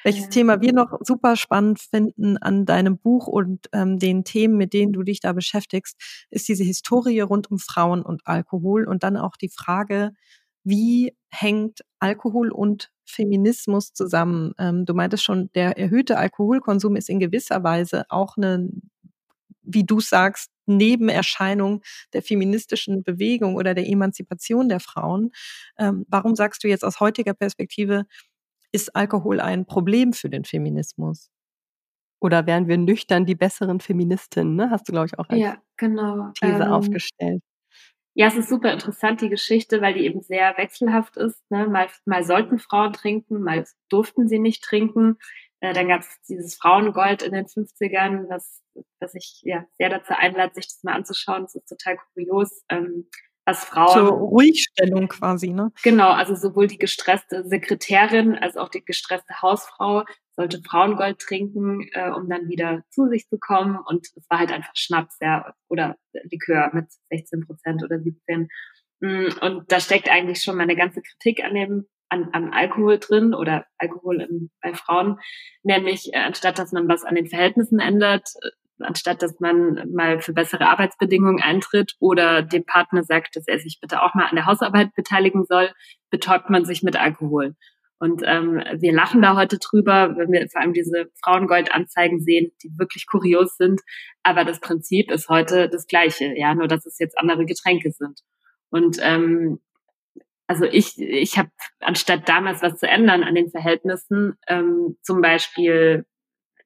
[0.05, 0.29] welches.
[0.29, 4.93] Thema wir noch super spannend finden an deinem Buch und ähm, den Themen, mit denen
[4.93, 5.97] du dich da beschäftigst,
[6.31, 10.13] ist diese Historie rund um Frauen und Alkohol und dann auch die Frage,
[10.65, 14.53] wie hängt Alkohol und Feminismus zusammen?
[14.59, 18.69] Ähm, du meintest schon, der erhöhte Alkoholkonsum ist in gewisser Weise auch eine,
[19.63, 25.33] wie du sagst, Nebenerscheinung der feministischen Bewegung oder der Emanzipation der Frauen.
[25.79, 28.05] Ähm, warum sagst du jetzt aus heutiger Perspektive,
[28.73, 31.31] ist Alkohol ein Problem für den Feminismus?
[32.21, 34.55] Oder wären wir nüchtern die besseren Feministinnen?
[34.55, 34.71] Ne?
[34.71, 36.31] Hast du, glaube ich, auch als ja, genau.
[36.41, 37.43] These ähm, aufgestellt.
[38.15, 41.43] Ja, es ist super interessant, die Geschichte, weil die eben sehr wechselhaft ist.
[41.51, 41.67] Ne?
[41.67, 45.19] Mal, mal sollten Frauen trinken, mal durften sie nicht trinken.
[45.61, 48.63] Äh, dann gab es dieses Frauengold in den 50ern, was,
[49.01, 51.43] was ich ja sehr dazu einlade, sich das mal anzuschauen.
[51.43, 52.63] Das ist total kurios.
[52.69, 53.09] Ähm,
[53.45, 53.93] was Frauen.
[53.93, 55.73] Zur Ruhigstellung quasi, ne?
[55.83, 62.11] Genau, also sowohl die gestresste Sekretärin als auch die gestresste Hausfrau sollte Frauengold trinken, äh,
[62.11, 63.79] um dann wieder zu sich zu kommen.
[63.85, 68.49] Und es war halt einfach Schnaps, ja, oder Likör mit 16 Prozent oder 17.
[69.01, 73.33] Mm, und da steckt eigentlich schon meine ganze Kritik an dem an, an Alkohol drin
[73.33, 75.19] oder Alkohol in, bei Frauen,
[75.63, 78.29] nämlich äh, anstatt dass man was an den Verhältnissen ändert,
[78.85, 83.79] anstatt dass man mal für bessere Arbeitsbedingungen eintritt oder dem Partner sagt, dass er sich
[83.81, 85.71] bitte auch mal an der Hausarbeit beteiligen soll,
[86.11, 87.55] betäubt man sich mit Alkohol.
[87.99, 92.73] Und ähm, wir lachen da heute drüber, wenn wir vor allem diese Frauengold-Anzeigen sehen, die
[92.77, 93.81] wirklich kurios sind.
[94.25, 98.23] Aber das Prinzip ist heute das gleiche, ja, nur dass es jetzt andere Getränke sind.
[98.71, 99.61] Und ähm,
[100.49, 106.05] also ich, ich habe anstatt damals was zu ändern an den Verhältnissen, ähm, zum Beispiel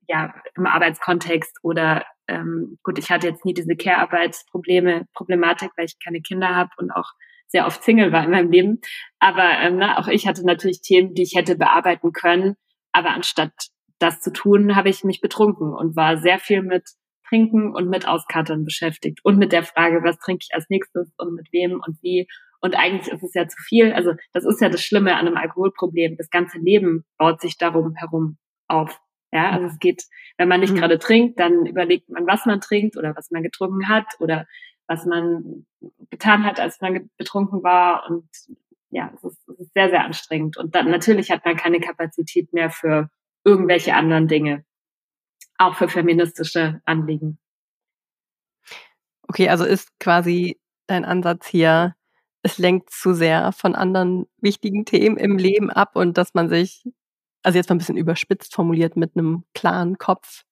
[0.08, 5.96] ja, im Arbeitskontext oder ähm, gut, ich hatte jetzt nie diese Care-Arbeitsprobleme, Problematik, weil ich
[6.02, 7.12] keine Kinder habe und auch
[7.48, 8.80] sehr oft Single war in meinem Leben.
[9.20, 12.56] Aber ähm, na, auch ich hatte natürlich Themen, die ich hätte bearbeiten können.
[12.92, 13.52] Aber anstatt
[13.98, 16.84] das zu tun, habe ich mich betrunken und war sehr viel mit
[17.28, 21.34] Trinken und mit Auskattern beschäftigt und mit der Frage, was trinke ich als nächstes und
[21.34, 22.26] mit wem und wie.
[22.60, 23.92] Und eigentlich ist es ja zu viel.
[23.92, 26.16] Also das ist ja das Schlimme an einem Alkoholproblem.
[26.16, 28.38] Das ganze Leben baut sich darum herum
[28.68, 29.00] auf.
[29.36, 30.04] Ja, also es geht,
[30.38, 30.78] wenn man nicht mhm.
[30.78, 34.46] gerade trinkt, dann überlegt man, was man trinkt oder was man getrunken hat oder
[34.86, 35.66] was man
[36.08, 38.08] getan hat, als man betrunken war.
[38.08, 38.26] Und
[38.88, 40.56] ja, es ist, es ist sehr, sehr anstrengend.
[40.56, 43.10] Und dann natürlich hat man keine Kapazität mehr für
[43.44, 44.64] irgendwelche anderen Dinge.
[45.58, 47.38] Auch für feministische Anliegen.
[49.28, 51.94] Okay, also ist quasi dein Ansatz hier,
[52.42, 56.84] es lenkt zu sehr von anderen wichtigen Themen im Leben ab und dass man sich
[57.46, 60.44] also jetzt mal ein bisschen überspitzt formuliert, mit einem klaren Kopf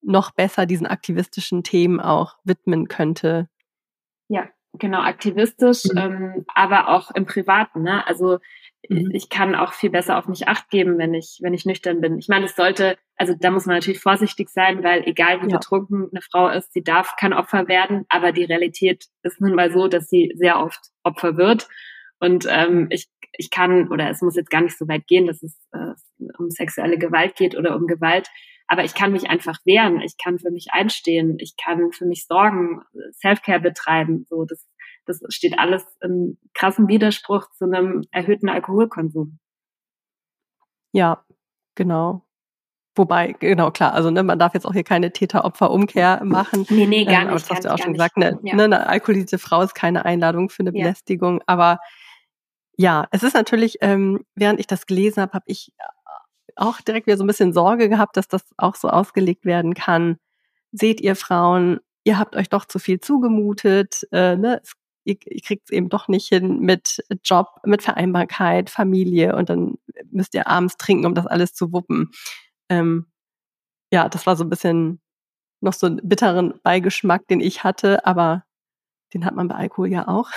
[0.00, 3.50] noch besser diesen aktivistischen Themen auch widmen könnte.
[4.28, 5.98] Ja, genau, aktivistisch, mhm.
[5.98, 7.82] ähm, aber auch im Privaten.
[7.82, 8.06] Ne?
[8.06, 8.38] Also
[8.88, 9.10] mhm.
[9.12, 12.18] ich kann auch viel besser auf mich acht geben, wenn ich, wenn ich nüchtern bin.
[12.18, 15.58] Ich meine, es sollte, also da muss man natürlich vorsichtig sein, weil egal wie ja.
[15.58, 19.70] betrunken eine Frau ist, sie darf kein Opfer werden, aber die Realität ist nun mal
[19.70, 21.68] so, dass sie sehr oft Opfer wird.
[22.20, 25.42] Und ähm, ich, ich kann, oder es muss jetzt gar nicht so weit gehen, dass
[25.42, 25.94] es äh,
[26.38, 28.28] um sexuelle Gewalt geht oder um Gewalt,
[28.66, 32.26] aber ich kann mich einfach wehren, ich kann für mich einstehen, ich kann für mich
[32.26, 34.66] sorgen, Selfcare betreiben, so das,
[35.06, 39.38] das steht alles im krassen Widerspruch zu einem erhöhten Alkoholkonsum.
[40.92, 41.24] Ja,
[41.74, 42.24] genau.
[42.94, 46.66] Wobei, genau, klar, also ne, man darf jetzt auch hier keine Täter-Opfer-Umkehr machen.
[46.68, 47.28] Nee, nee, gar ähm, nicht.
[47.28, 48.54] Aber das hast du auch schon gesagt, ne, ja.
[48.54, 51.44] ne, eine alkoholisierte Frau ist keine Einladung für eine Belästigung, ja.
[51.46, 51.78] aber
[52.76, 55.72] ja, es ist natürlich, ähm, während ich das gelesen habe, habe ich
[56.56, 60.18] auch direkt wieder so ein bisschen Sorge gehabt, dass das auch so ausgelegt werden kann.
[60.72, 64.60] Seht ihr Frauen, ihr habt euch doch zu viel zugemutet, äh, ne?
[64.62, 64.72] Es,
[65.04, 69.78] ihr, ihr kriegt es eben doch nicht hin mit Job, mit Vereinbarkeit, Familie und dann
[70.10, 72.10] müsst ihr abends trinken, um das alles zu wuppen.
[72.68, 73.06] Ähm,
[73.92, 75.00] ja, das war so ein bisschen
[75.60, 78.44] noch so einen bitteren Beigeschmack, den ich hatte, aber
[79.14, 80.30] den hat man bei Alkohol ja auch.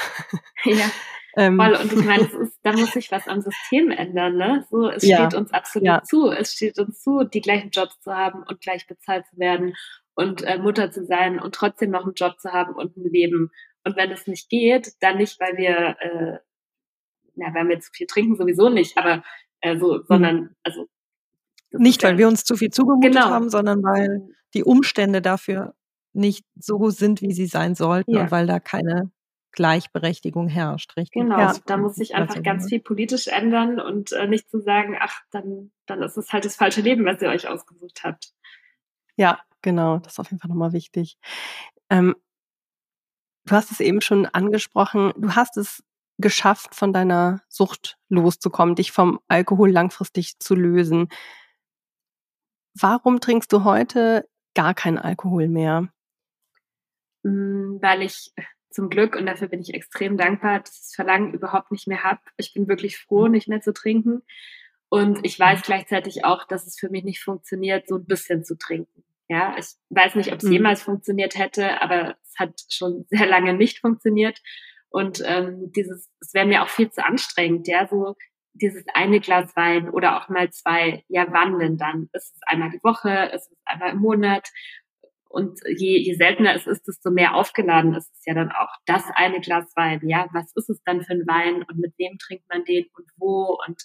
[0.64, 0.86] Ja.
[1.36, 1.76] ähm, voll.
[1.76, 4.66] Und ich meine, es ist, da muss sich was am System ändern, ne?
[4.70, 5.18] So, es ja.
[5.18, 6.04] steht uns absolut ja.
[6.04, 6.32] zu.
[6.32, 9.74] Es steht uns zu, die gleichen Jobs zu haben und gleich bezahlt zu werden
[10.16, 13.52] und äh, Mutter zu sein und trotzdem noch einen Job zu haben und ein Leben.
[13.84, 16.40] Und wenn es nicht geht, dann nicht, weil wir, äh,
[17.36, 19.24] ja, weil wir zu viel trinken, sowieso nicht, aber
[19.62, 20.56] äh, so, sondern, mhm.
[20.64, 20.88] also
[21.72, 23.26] nicht, weil wir uns zu viel zugemutet genau.
[23.26, 25.76] haben, sondern weil die Umstände dafür
[26.14, 28.22] nicht so sind, wie sie sein sollten ja.
[28.22, 29.12] und weil da keine
[29.56, 31.24] Gleichberechtigung herrscht, richtig?
[31.24, 34.98] Genau, ja, da muss sich einfach ganz viel politisch ändern und äh, nicht zu sagen,
[35.00, 38.34] ach, dann, dann ist es halt das falsche Leben, was ihr euch ausgesucht habt.
[39.16, 41.18] Ja, genau, das ist auf jeden Fall nochmal wichtig.
[41.90, 42.16] Ähm,
[43.46, 45.84] du hast es eben schon angesprochen, du hast es
[46.18, 51.10] geschafft, von deiner Sucht loszukommen, dich vom Alkohol langfristig zu lösen.
[52.74, 55.90] Warum trinkst du heute gar keinen Alkohol mehr?
[57.24, 58.34] Hm, weil ich
[58.76, 62.20] zum Glück, und dafür bin ich extrem dankbar, das Verlangen überhaupt nicht mehr habe.
[62.38, 63.32] Ich bin wirklich froh, mhm.
[63.32, 64.22] nicht mehr zu trinken.
[64.90, 65.64] Und ich weiß mhm.
[65.64, 69.04] gleichzeitig auch, dass es für mich nicht funktioniert, so ein bisschen zu trinken.
[69.30, 70.52] Ja, ich weiß nicht, ob es mhm.
[70.52, 74.42] jemals funktioniert hätte, aber es hat schon sehr lange nicht funktioniert.
[74.90, 78.16] Und ähm, dieses, es wäre mir auch viel zu anstrengend, ja, so
[78.54, 82.10] dieses eine Glas Wein oder auch mal zwei, ja, wann denn dann?
[82.14, 83.32] Ist es einmal die Woche?
[83.34, 84.50] Ist es einmal im Monat?
[85.36, 88.70] Und je, je seltener es ist, desto mehr aufgeladen ist es ja dann auch.
[88.86, 92.18] Das eine Glas Wein, ja, was ist es dann für ein Wein und mit wem
[92.18, 93.58] trinkt man den und wo?
[93.68, 93.84] Und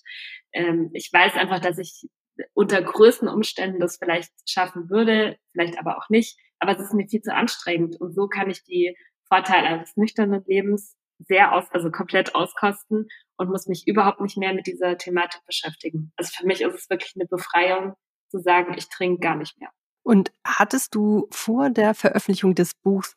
[0.53, 2.09] ähm, ich weiß einfach, dass ich
[2.55, 6.39] unter größten Umständen das vielleicht schaffen würde, vielleicht aber auch nicht.
[6.61, 8.01] Aber es ist mir viel zu anstrengend.
[8.01, 8.97] Und so kann ich die
[9.27, 14.55] Vorteile eines nüchternen Lebens sehr aus, also komplett auskosten und muss mich überhaupt nicht mehr
[14.55, 16.13] mit dieser Thematik beschäftigen.
[16.15, 17.95] Also für mich ist es wirklich eine Befreiung
[18.29, 19.71] zu sagen, ich trinke gar nicht mehr.
[20.03, 23.17] Und hattest du vor der Veröffentlichung des Buchs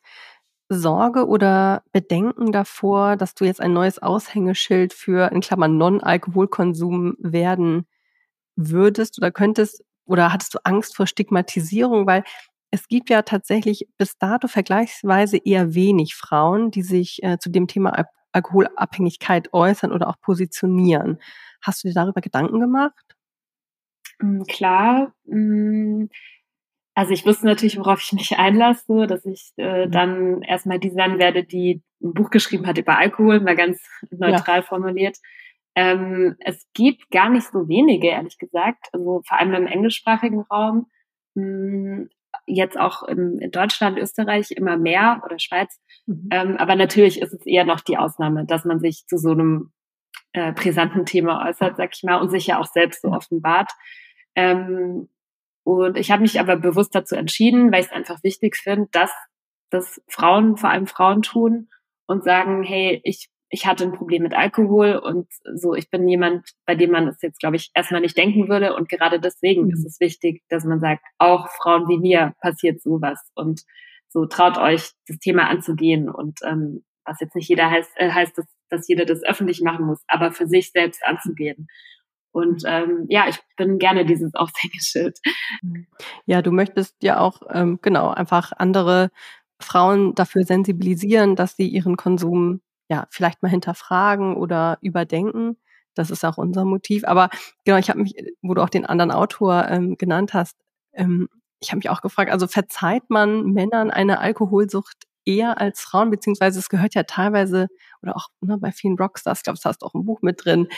[0.68, 7.86] Sorge oder Bedenken davor, dass du jetzt ein neues Aushängeschild für, in Klammern, Non-Alkoholkonsum werden
[8.56, 9.84] würdest oder könntest?
[10.06, 12.06] Oder hattest du Angst vor Stigmatisierung?
[12.06, 12.24] Weil
[12.70, 17.66] es gibt ja tatsächlich bis dato vergleichsweise eher wenig Frauen, die sich äh, zu dem
[17.66, 21.20] Thema Al Alkoholabhängigkeit äußern oder auch positionieren.
[21.62, 23.14] Hast du dir darüber Gedanken gemacht?
[24.18, 25.14] Hm, klar.
[25.26, 26.08] Hm,
[26.94, 29.90] also ich wusste natürlich, worauf ich mich einlasse, so, dass ich äh, mhm.
[29.90, 34.58] dann erstmal die sein werde, die ein Buch geschrieben hat über Alkohol, mal ganz neutral
[34.58, 34.62] ja.
[34.62, 35.18] formuliert.
[35.74, 40.86] Ähm, es gibt gar nicht so wenige, ehrlich gesagt, also vor allem im englischsprachigen Raum.
[41.34, 42.08] Mh, hm,
[42.46, 45.80] jetzt auch in, in Deutschland, Österreich immer mehr oder Schweiz.
[46.06, 46.28] Mhm.
[46.30, 49.72] Ähm, aber natürlich ist es eher noch die Ausnahme, dass man sich zu so einem
[50.32, 53.70] äh, brisanten Thema äußert, sag ich mal, und sich ja auch selbst so offenbart.
[54.34, 55.08] Ähm,
[55.64, 59.10] und ich habe mich aber bewusst dazu entschieden, weil ich es einfach wichtig finde, dass
[59.70, 61.68] das Frauen, vor allem Frauen tun
[62.06, 66.50] und sagen, hey, ich ich hatte ein Problem mit Alkohol und so, ich bin jemand,
[66.66, 68.74] bei dem man es jetzt, glaube ich, erstmal nicht denken würde.
[68.74, 69.70] Und gerade deswegen mhm.
[69.70, 73.20] ist es wichtig, dass man sagt, auch Frauen wie mir passiert sowas.
[73.34, 73.62] Und
[74.08, 76.10] so traut euch, das Thema anzugehen.
[76.10, 79.86] Und ähm, was jetzt nicht jeder heißt, äh, heißt, dass, dass jeder das öffentlich machen
[79.86, 81.68] muss, aber für sich selbst anzugehen.
[82.34, 85.20] Und ähm, ja, ich bin gerne dieses Aushängeschild.
[86.26, 89.10] Ja, du möchtest ja auch ähm, genau einfach andere
[89.60, 95.56] Frauen dafür sensibilisieren, dass sie ihren Konsum ja, vielleicht mal hinterfragen oder überdenken.
[95.94, 97.04] Das ist auch unser Motiv.
[97.04, 97.30] Aber
[97.64, 100.56] genau, ich habe mich, wo du auch den anderen Autor ähm, genannt hast,
[100.92, 101.28] ähm,
[101.60, 106.58] ich habe mich auch gefragt, also verzeiht man Männern eine Alkoholsucht eher als Frauen, beziehungsweise
[106.58, 107.68] es gehört ja teilweise,
[108.02, 110.68] oder auch ne, bei vielen Rockstars, ich glaube, es hast auch ein Buch mit drin,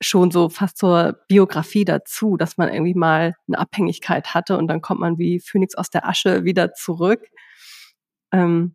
[0.00, 4.82] schon so fast zur Biografie dazu, dass man irgendwie mal eine Abhängigkeit hatte und dann
[4.82, 7.26] kommt man wie Phönix aus der Asche wieder zurück.
[8.32, 8.74] Ähm,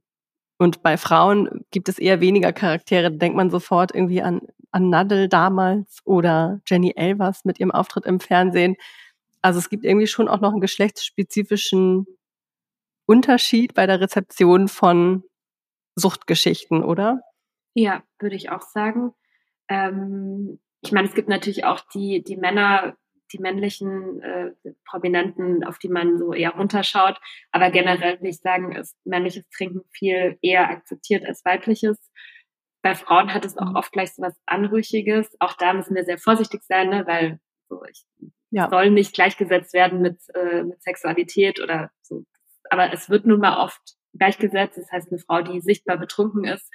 [0.57, 3.11] und bei Frauen gibt es eher weniger Charaktere.
[3.11, 4.41] Da denkt man sofort irgendwie an,
[4.71, 8.75] an Nadel damals oder Jenny Elvers mit ihrem Auftritt im Fernsehen.
[9.41, 12.05] Also es gibt irgendwie schon auch noch einen geschlechtsspezifischen
[13.05, 15.23] Unterschied bei der Rezeption von
[15.95, 17.21] Suchtgeschichten, oder?
[17.73, 19.13] Ja, würde ich auch sagen.
[19.69, 22.95] Ähm, ich meine, es gibt natürlich auch die, die Männer,
[23.31, 24.51] die männlichen äh,
[24.85, 27.19] Prominenten, auf die man so eher runterschaut.
[27.51, 31.97] Aber generell würde ich sagen, ist männliches Trinken viel eher akzeptiert als weibliches.
[32.81, 33.75] Bei Frauen hat es auch mhm.
[33.75, 35.35] oft gleich so was Anrüchiges.
[35.39, 37.05] Auch da müssen wir sehr vorsichtig sein, ne?
[37.05, 38.05] weil so, ich
[38.51, 38.69] ja.
[38.69, 42.23] soll nicht gleichgesetzt werden mit, äh, mit Sexualität oder so.
[42.69, 44.77] Aber es wird nun mal oft gleichgesetzt.
[44.77, 46.69] Das heißt, eine Frau, die sichtbar betrunken ist,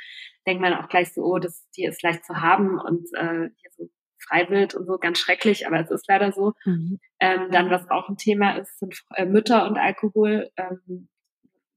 [0.47, 3.71] denkt man auch gleich so, oh, das, die ist leicht zu haben und äh, hier
[3.77, 3.89] so
[4.29, 6.53] Freiwild und so, ganz schrecklich, aber es ist leider so.
[6.65, 6.99] Mhm.
[7.21, 11.09] Ähm, dann, was auch ein Thema ist, sind äh, Mütter und Alkohol, ähm,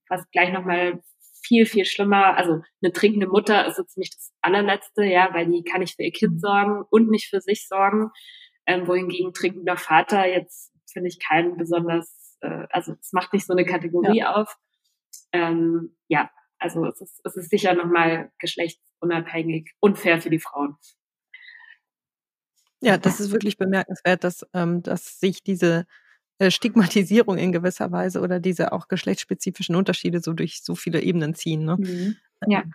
[0.08, 1.02] was gleich nochmal
[1.44, 2.38] viel, viel schlimmer.
[2.38, 6.04] Also eine trinkende Mutter ist so ziemlich das allerletzte, ja, weil die kann nicht für
[6.04, 6.40] ihr Kind mhm.
[6.40, 8.12] sorgen und nicht für sich sorgen.
[8.66, 13.54] Ähm, wohingegen trinkender Vater jetzt finde ich keinen besonders, äh, also es macht nicht so
[13.54, 14.36] eine Kategorie ja.
[14.36, 14.58] auf.
[15.32, 16.30] Ähm, ja,
[16.60, 20.78] also es ist, es ist sicher nochmal geschlechtsunabhängig, unfair für die Frauen.
[22.82, 25.86] Ja, das ist wirklich bemerkenswert, dass, ähm, dass sich diese
[26.40, 31.34] äh, Stigmatisierung in gewisser Weise oder diese auch geschlechtsspezifischen Unterschiede so durch so viele Ebenen
[31.34, 31.66] ziehen.
[31.66, 31.78] Ne?
[31.78, 32.18] Mhm.
[32.46, 32.62] Ja.
[32.62, 32.74] Ähm,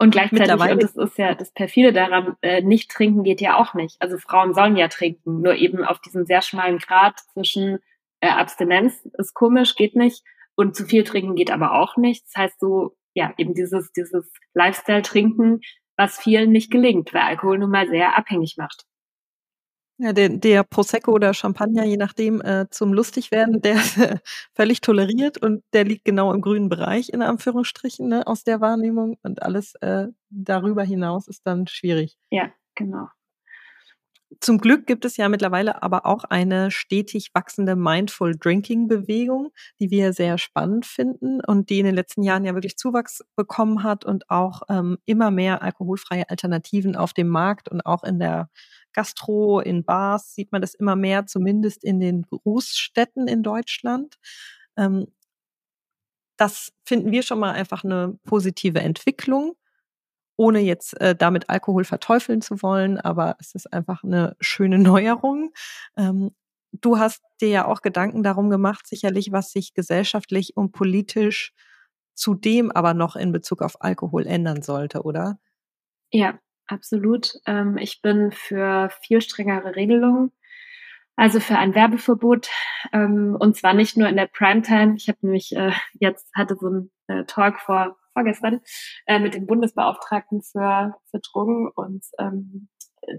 [0.00, 3.74] und gleichzeitig, und das ist ja das perfide daran, äh, nicht trinken geht ja auch
[3.74, 3.96] nicht.
[4.00, 7.78] Also Frauen sollen ja trinken, nur eben auf diesem sehr schmalen Grad zwischen
[8.20, 10.24] äh, Abstinenz ist komisch, geht nicht,
[10.56, 12.24] und zu viel trinken geht aber auch nicht.
[12.26, 15.60] Das heißt so, ja, eben dieses, dieses Lifestyle-Trinken,
[15.96, 18.84] was vielen nicht gelingt, weil Alkohol nun mal sehr abhängig macht.
[19.96, 24.18] Ja, der, der Prosecco oder Champagner, je nachdem, äh, zum Lustigwerden, der ist äh,
[24.52, 29.18] völlig toleriert und der liegt genau im grünen Bereich, in Anführungsstrichen, ne, aus der Wahrnehmung.
[29.22, 32.16] Und alles äh, darüber hinaus ist dann schwierig.
[32.30, 33.06] Ja, genau.
[34.40, 39.90] Zum Glück gibt es ja mittlerweile aber auch eine stetig wachsende Mindful Drinking Bewegung, die
[39.90, 44.04] wir sehr spannend finden und die in den letzten Jahren ja wirklich Zuwachs bekommen hat
[44.04, 48.48] und auch ähm, immer mehr alkoholfreie Alternativen auf dem Markt und auch in der
[48.92, 54.16] Gastro, in Bars sieht man das immer mehr, zumindest in den Großstädten in Deutschland.
[54.76, 55.08] Ähm,
[56.36, 59.54] das finden wir schon mal einfach eine positive Entwicklung,
[60.36, 65.52] ohne jetzt äh, damit Alkohol verteufeln zu wollen, aber es ist einfach eine schöne Neuerung.
[65.96, 66.30] Ähm,
[66.72, 71.52] du hast dir ja auch Gedanken darum gemacht, sicherlich, was sich gesellschaftlich und politisch
[72.14, 75.38] zudem aber noch in Bezug auf Alkohol ändern sollte, oder?
[76.10, 77.34] Ja, absolut.
[77.46, 80.32] Ähm, ich bin für viel strengere Regelungen,
[81.16, 82.48] also für ein Werbeverbot
[82.92, 84.94] ähm, und zwar nicht nur in der Primetime.
[84.96, 88.60] Ich habe nämlich äh, jetzt hatte so einen äh, Talk vor vorgestern
[89.06, 92.68] äh, mit dem Bundesbeauftragten für, für Drogen und ähm,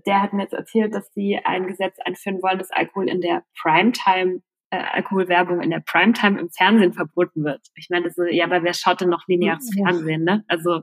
[0.08, 3.44] der hat mir jetzt erzählt, dass sie ein Gesetz einführen wollen, dass Alkohol in der
[3.62, 4.42] Primetime
[4.72, 7.62] äh, Alkoholwerbung in der Primetime im Fernsehen verboten wird.
[7.76, 10.44] Ich meine, das ist, ja, aber wer schaut denn noch lineares Fernsehen, ne?
[10.48, 10.82] Also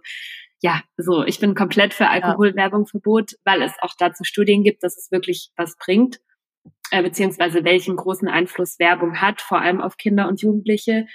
[0.62, 5.10] ja, so, ich bin komplett für Alkoholwerbungverbot, weil es auch dazu Studien gibt, dass es
[5.10, 6.20] wirklich was bringt,
[6.92, 11.06] äh, beziehungsweise welchen großen Einfluss Werbung hat, vor allem auf Kinder und Jugendliche.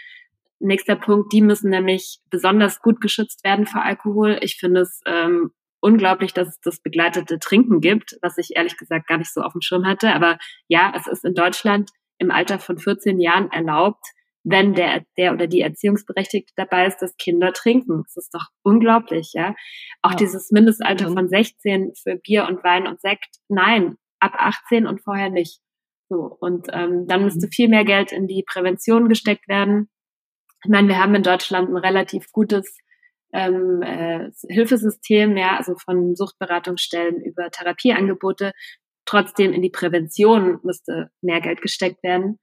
[0.59, 4.39] Nächster Punkt, die müssen nämlich besonders gut geschützt werden vor Alkohol.
[4.41, 9.07] Ich finde es ähm, unglaublich, dass es das begleitete Trinken gibt, was ich ehrlich gesagt
[9.07, 10.13] gar nicht so auf dem Schirm hatte.
[10.13, 10.37] Aber
[10.67, 14.03] ja, es ist in Deutschland im Alter von 14 Jahren erlaubt,
[14.43, 18.03] wenn der, der oder die Erziehungsberechtigte dabei ist, dass Kinder trinken.
[18.03, 19.53] Das ist doch unglaublich, ja.
[20.01, 20.17] Auch ja.
[20.17, 25.29] dieses Mindestalter von 16 für Bier und Wein und Sekt, nein, ab 18 und vorher
[25.29, 25.59] nicht.
[26.09, 27.51] So, und ähm, dann müsste mhm.
[27.51, 29.89] viel mehr Geld in die Prävention gesteckt werden.
[30.67, 32.77] Ich meine, wir haben in Deutschland ein relativ gutes
[33.31, 38.51] ähm, äh, Hilfesystem, ja, also von Suchtberatungsstellen über Therapieangebote.
[39.05, 42.37] Trotzdem in die Prävention müsste mehr Geld gesteckt werden.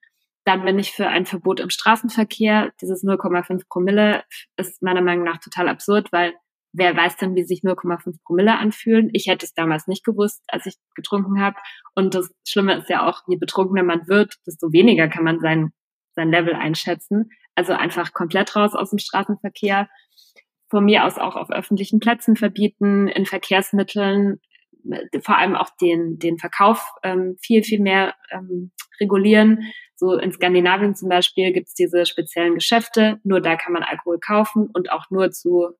[0.46, 2.72] Dann bin ich für ein Verbot im Straßenverkehr.
[2.80, 4.24] Dieses 0,5 Promille
[4.56, 6.32] ist meiner Meinung nach total absurd, weil
[6.72, 9.10] wer weiß denn, wie sich 0,5 Promille anfühlen?
[9.12, 11.56] Ich hätte es damals nicht gewusst, als ich getrunken habe.
[11.94, 15.72] Und das Schlimme ist ja auch, je betrunkener man wird, desto weniger kann man sein,
[16.16, 17.28] sein Level einschätzen.
[17.54, 19.88] Also einfach komplett raus aus dem Straßenverkehr.
[20.68, 24.40] Von mir aus auch auf öffentlichen Plätzen verbieten, in Verkehrsmitteln,
[25.22, 29.72] vor allem auch den, den Verkauf ähm, viel, viel mehr ähm, regulieren.
[29.96, 34.18] So in Skandinavien zum Beispiel gibt es diese speziellen Geschäfte, nur da kann man Alkohol
[34.18, 35.70] kaufen und auch nur zu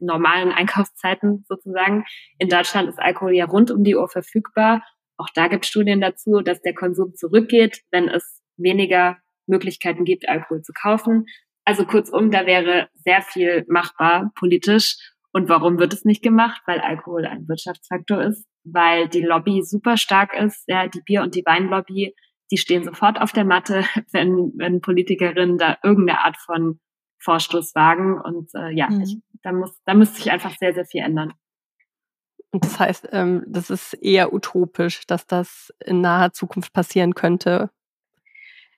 [0.00, 2.04] normalen Einkaufszeiten sozusagen.
[2.38, 4.82] In Deutschland ist Alkohol ja rund um die Uhr verfügbar.
[5.16, 9.18] Auch da gibt es Studien dazu, dass der Konsum zurückgeht, wenn es weniger
[9.52, 11.26] Möglichkeiten gibt, Alkohol zu kaufen.
[11.64, 14.96] Also kurzum, da wäre sehr viel machbar politisch.
[15.32, 16.60] Und warum wird es nicht gemacht?
[16.66, 21.34] Weil Alkohol ein Wirtschaftsfaktor ist, weil die Lobby super stark ist, ja, die Bier- und
[21.34, 22.14] die Weinlobby
[22.52, 23.82] die stehen sofort auf der Matte,
[24.12, 26.78] wenn, wenn Politikerinnen da irgendeine Art von
[27.18, 28.20] Vorstoß wagen.
[28.20, 29.00] Und äh, ja, mhm.
[29.00, 31.32] ich, da, muss, da müsste sich einfach sehr, sehr viel ändern.
[32.52, 37.70] Das heißt, ähm, das ist eher utopisch, dass das in naher Zukunft passieren könnte.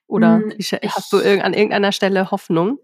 [0.07, 2.79] Oder hm, hast du an irgendeiner Stelle Hoffnung?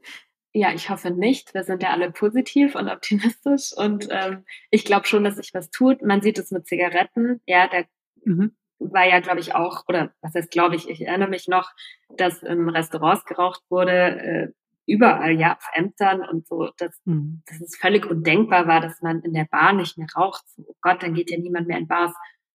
[0.54, 1.54] Ja, ich hoffe nicht.
[1.54, 5.70] Wir sind ja alle positiv und optimistisch und ähm, ich glaube schon, dass sich was
[5.70, 6.02] tut.
[6.02, 7.42] Man sieht es mit Zigaretten.
[7.46, 7.84] Ja, da
[8.26, 11.72] mhm war ja, glaube ich, auch, oder was heißt, glaube ich, ich erinnere mich noch,
[12.10, 14.48] dass in Restaurants geraucht wurde, äh,
[14.88, 17.44] überall, ja, auf Ämtern und so, dass, mhm.
[17.46, 20.44] dass es völlig undenkbar war, dass man in der Bar nicht mehr raucht.
[20.50, 22.14] So, oh Gott, dann geht ja niemand mehr in Bars.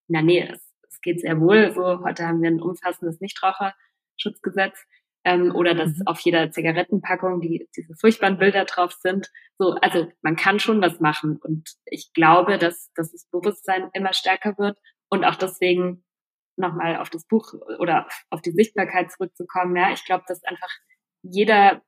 [0.08, 1.72] na nee, es, es geht sehr wohl.
[1.72, 3.20] So, heute haben wir ein umfassendes
[4.16, 4.86] Nichtraucherschutzgesetz.
[5.24, 6.02] Ähm, oder dass mhm.
[6.06, 9.28] auf jeder Zigarettenpackung die, diese furchtbaren Bilder drauf sind.
[9.58, 11.38] So, also man kann schon was machen.
[11.42, 16.04] Und ich glaube, dass, dass das Bewusstsein immer stärker wird und auch deswegen
[16.56, 19.74] nochmal auf das Buch oder auf die Sichtbarkeit zurückzukommen.
[19.74, 20.70] Ja, ich glaube, dass einfach
[21.22, 21.82] jeder,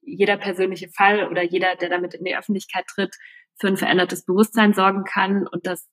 [0.00, 3.14] jeder persönliche Fall oder jeder, der damit in die Öffentlichkeit tritt,
[3.60, 5.88] für ein verändertes Bewusstsein sorgen kann und dass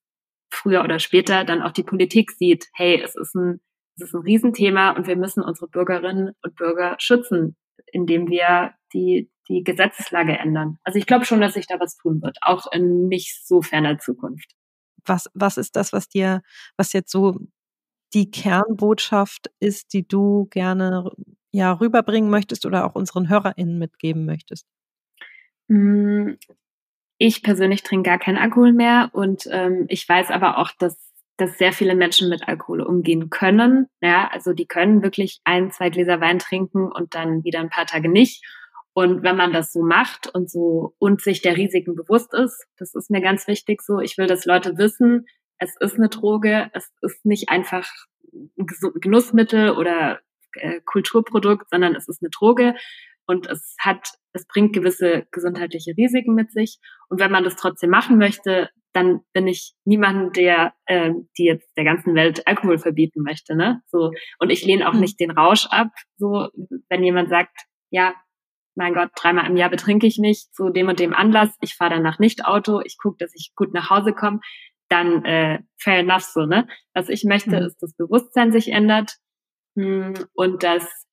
[0.50, 3.62] früher oder später dann auch die Politik sieht, hey, es ist ein,
[3.98, 7.56] es ist ein Riesenthema und wir müssen unsere Bürgerinnen und Bürger schützen,
[7.92, 10.78] indem wir die, die Gesetzeslage ändern.
[10.84, 13.98] Also ich glaube schon, dass sich da was tun wird, auch in nicht so ferner
[13.98, 14.54] Zukunft.
[15.06, 16.42] Was, was ist das, was dir,
[16.76, 17.40] was jetzt so
[18.14, 21.12] die Kernbotschaft ist, die du gerne
[21.52, 24.68] ja rüberbringen möchtest oder auch unseren HörerInnen mitgeben möchtest?
[25.70, 26.38] Hm,
[27.18, 31.07] ich persönlich trinke gar keinen Alkohol mehr und ähm, ich weiß aber auch, dass,
[31.38, 33.88] dass sehr viele Menschen mit Alkohol umgehen können.
[34.02, 37.86] Ja, also die können wirklich ein, zwei Gläser Wein trinken und dann wieder ein paar
[37.86, 38.44] Tage nicht.
[38.94, 42.96] Und wenn man das so macht und so und sich der Risiken bewusst ist, das
[42.96, 44.00] ist mir ganz wichtig so.
[44.00, 45.28] Ich will, dass Leute wissen,
[45.60, 47.88] es ist eine Droge, es ist nicht einfach
[48.34, 48.66] ein
[49.00, 50.20] Genussmittel oder
[50.54, 52.74] äh, Kulturprodukt, sondern es ist eine Droge
[53.28, 56.80] und es hat, es bringt gewisse gesundheitliche Risiken mit sich.
[57.10, 61.70] Und wenn man das trotzdem machen möchte, dann bin ich niemand, der, äh, die jetzt
[61.78, 63.82] der ganzen Welt Alkohol verbieten möchte, ne?
[63.88, 65.02] So und ich lehne auch hm.
[65.02, 65.90] nicht den Rausch ab.
[66.18, 66.50] So,
[66.90, 67.56] wenn jemand sagt,
[67.90, 68.14] ja,
[68.76, 71.96] mein Gott, dreimal im Jahr betrinke ich nicht zu dem und dem Anlass, ich fahre
[71.96, 74.40] danach nicht Auto, ich gucke, dass ich gut nach Hause komme,
[74.90, 76.68] dann äh, fair enough so, ne?
[76.94, 77.66] Was ich möchte, mhm.
[77.66, 79.18] ist, dass Bewusstsein sich ändert
[79.76, 81.07] mh, hm, und dass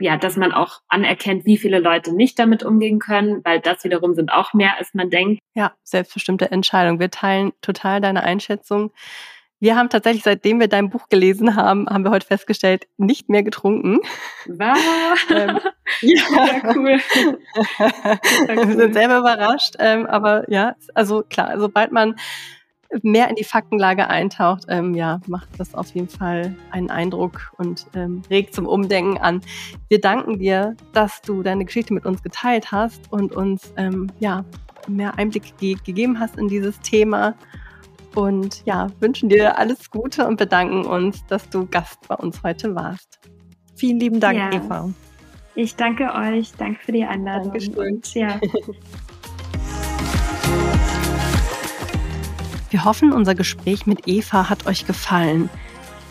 [0.00, 4.14] ja, dass man auch anerkennt, wie viele Leute nicht damit umgehen können, weil das wiederum
[4.14, 5.40] sind auch mehr, als man denkt.
[5.54, 7.00] Ja, selbstbestimmte Entscheidung.
[7.00, 8.92] Wir teilen total deine Einschätzung.
[9.60, 13.42] Wir haben tatsächlich, seitdem wir dein Buch gelesen haben, haben wir heute festgestellt, nicht mehr
[13.42, 13.98] getrunken.
[14.46, 14.78] Was?
[15.30, 15.58] ähm,
[16.00, 17.00] ja, ja, cool.
[18.68, 22.14] Wir sind selber überrascht, ähm, aber ja, also klar, sobald man
[23.02, 27.86] mehr in die Faktenlage eintaucht, ähm, ja, macht das auf jeden Fall einen Eindruck und
[27.94, 29.40] ähm, regt zum Umdenken an.
[29.88, 34.44] Wir danken dir, dass du deine Geschichte mit uns geteilt hast und uns ähm, ja,
[34.86, 37.34] mehr Einblick ge gegeben hast in dieses Thema.
[38.14, 42.74] Und ja, wünschen dir alles Gute und bedanken uns, dass du Gast bei uns heute
[42.74, 43.20] warst.
[43.76, 44.52] Vielen lieben Dank, ja.
[44.52, 44.90] Eva.
[45.54, 46.52] Ich danke euch.
[46.56, 47.52] Danke für die Einladung.
[47.52, 47.74] Dankeschön.
[47.76, 48.40] Und, ja.
[52.70, 55.48] Wir hoffen, unser Gespräch mit Eva hat euch gefallen.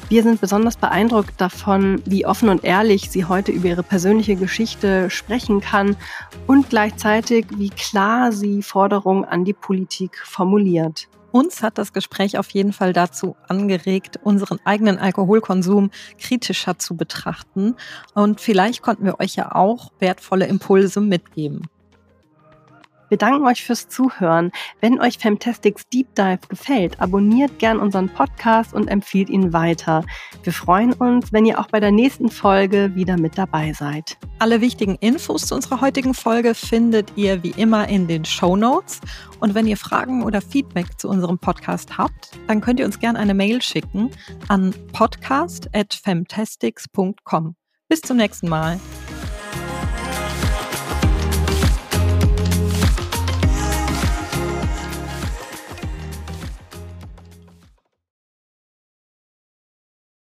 [0.09, 5.09] Wir sind besonders beeindruckt davon, wie offen und ehrlich sie heute über ihre persönliche Geschichte
[5.09, 5.95] sprechen kann
[6.47, 11.09] und gleichzeitig, wie klar sie Forderungen an die Politik formuliert.
[11.31, 17.75] Uns hat das Gespräch auf jeden Fall dazu angeregt, unseren eigenen Alkoholkonsum kritischer zu betrachten.
[18.15, 21.67] Und vielleicht konnten wir euch ja auch wertvolle Impulse mitgeben.
[23.09, 24.51] Wir danken euch fürs Zuhören.
[24.81, 30.03] Wenn euch Fantastics Deep Dive gefällt, abonniert gern unseren Podcast und empfiehlt ihn weiter.
[30.43, 34.17] Wir freuen uns, wenn ihr auch bei der nächsten Folge wieder mit dabei seid.
[34.39, 39.01] Alle wichtigen Infos zu unserer heutigen Folge findet ihr wie immer in den Show Notes.
[39.39, 43.15] Und wenn ihr Fragen oder Feedback zu unserem Podcast habt, dann könnt ihr uns gern
[43.15, 44.11] eine Mail schicken
[44.47, 47.55] an podcast@fantastics.com.
[47.89, 48.81] Bis zum nächsten Mal.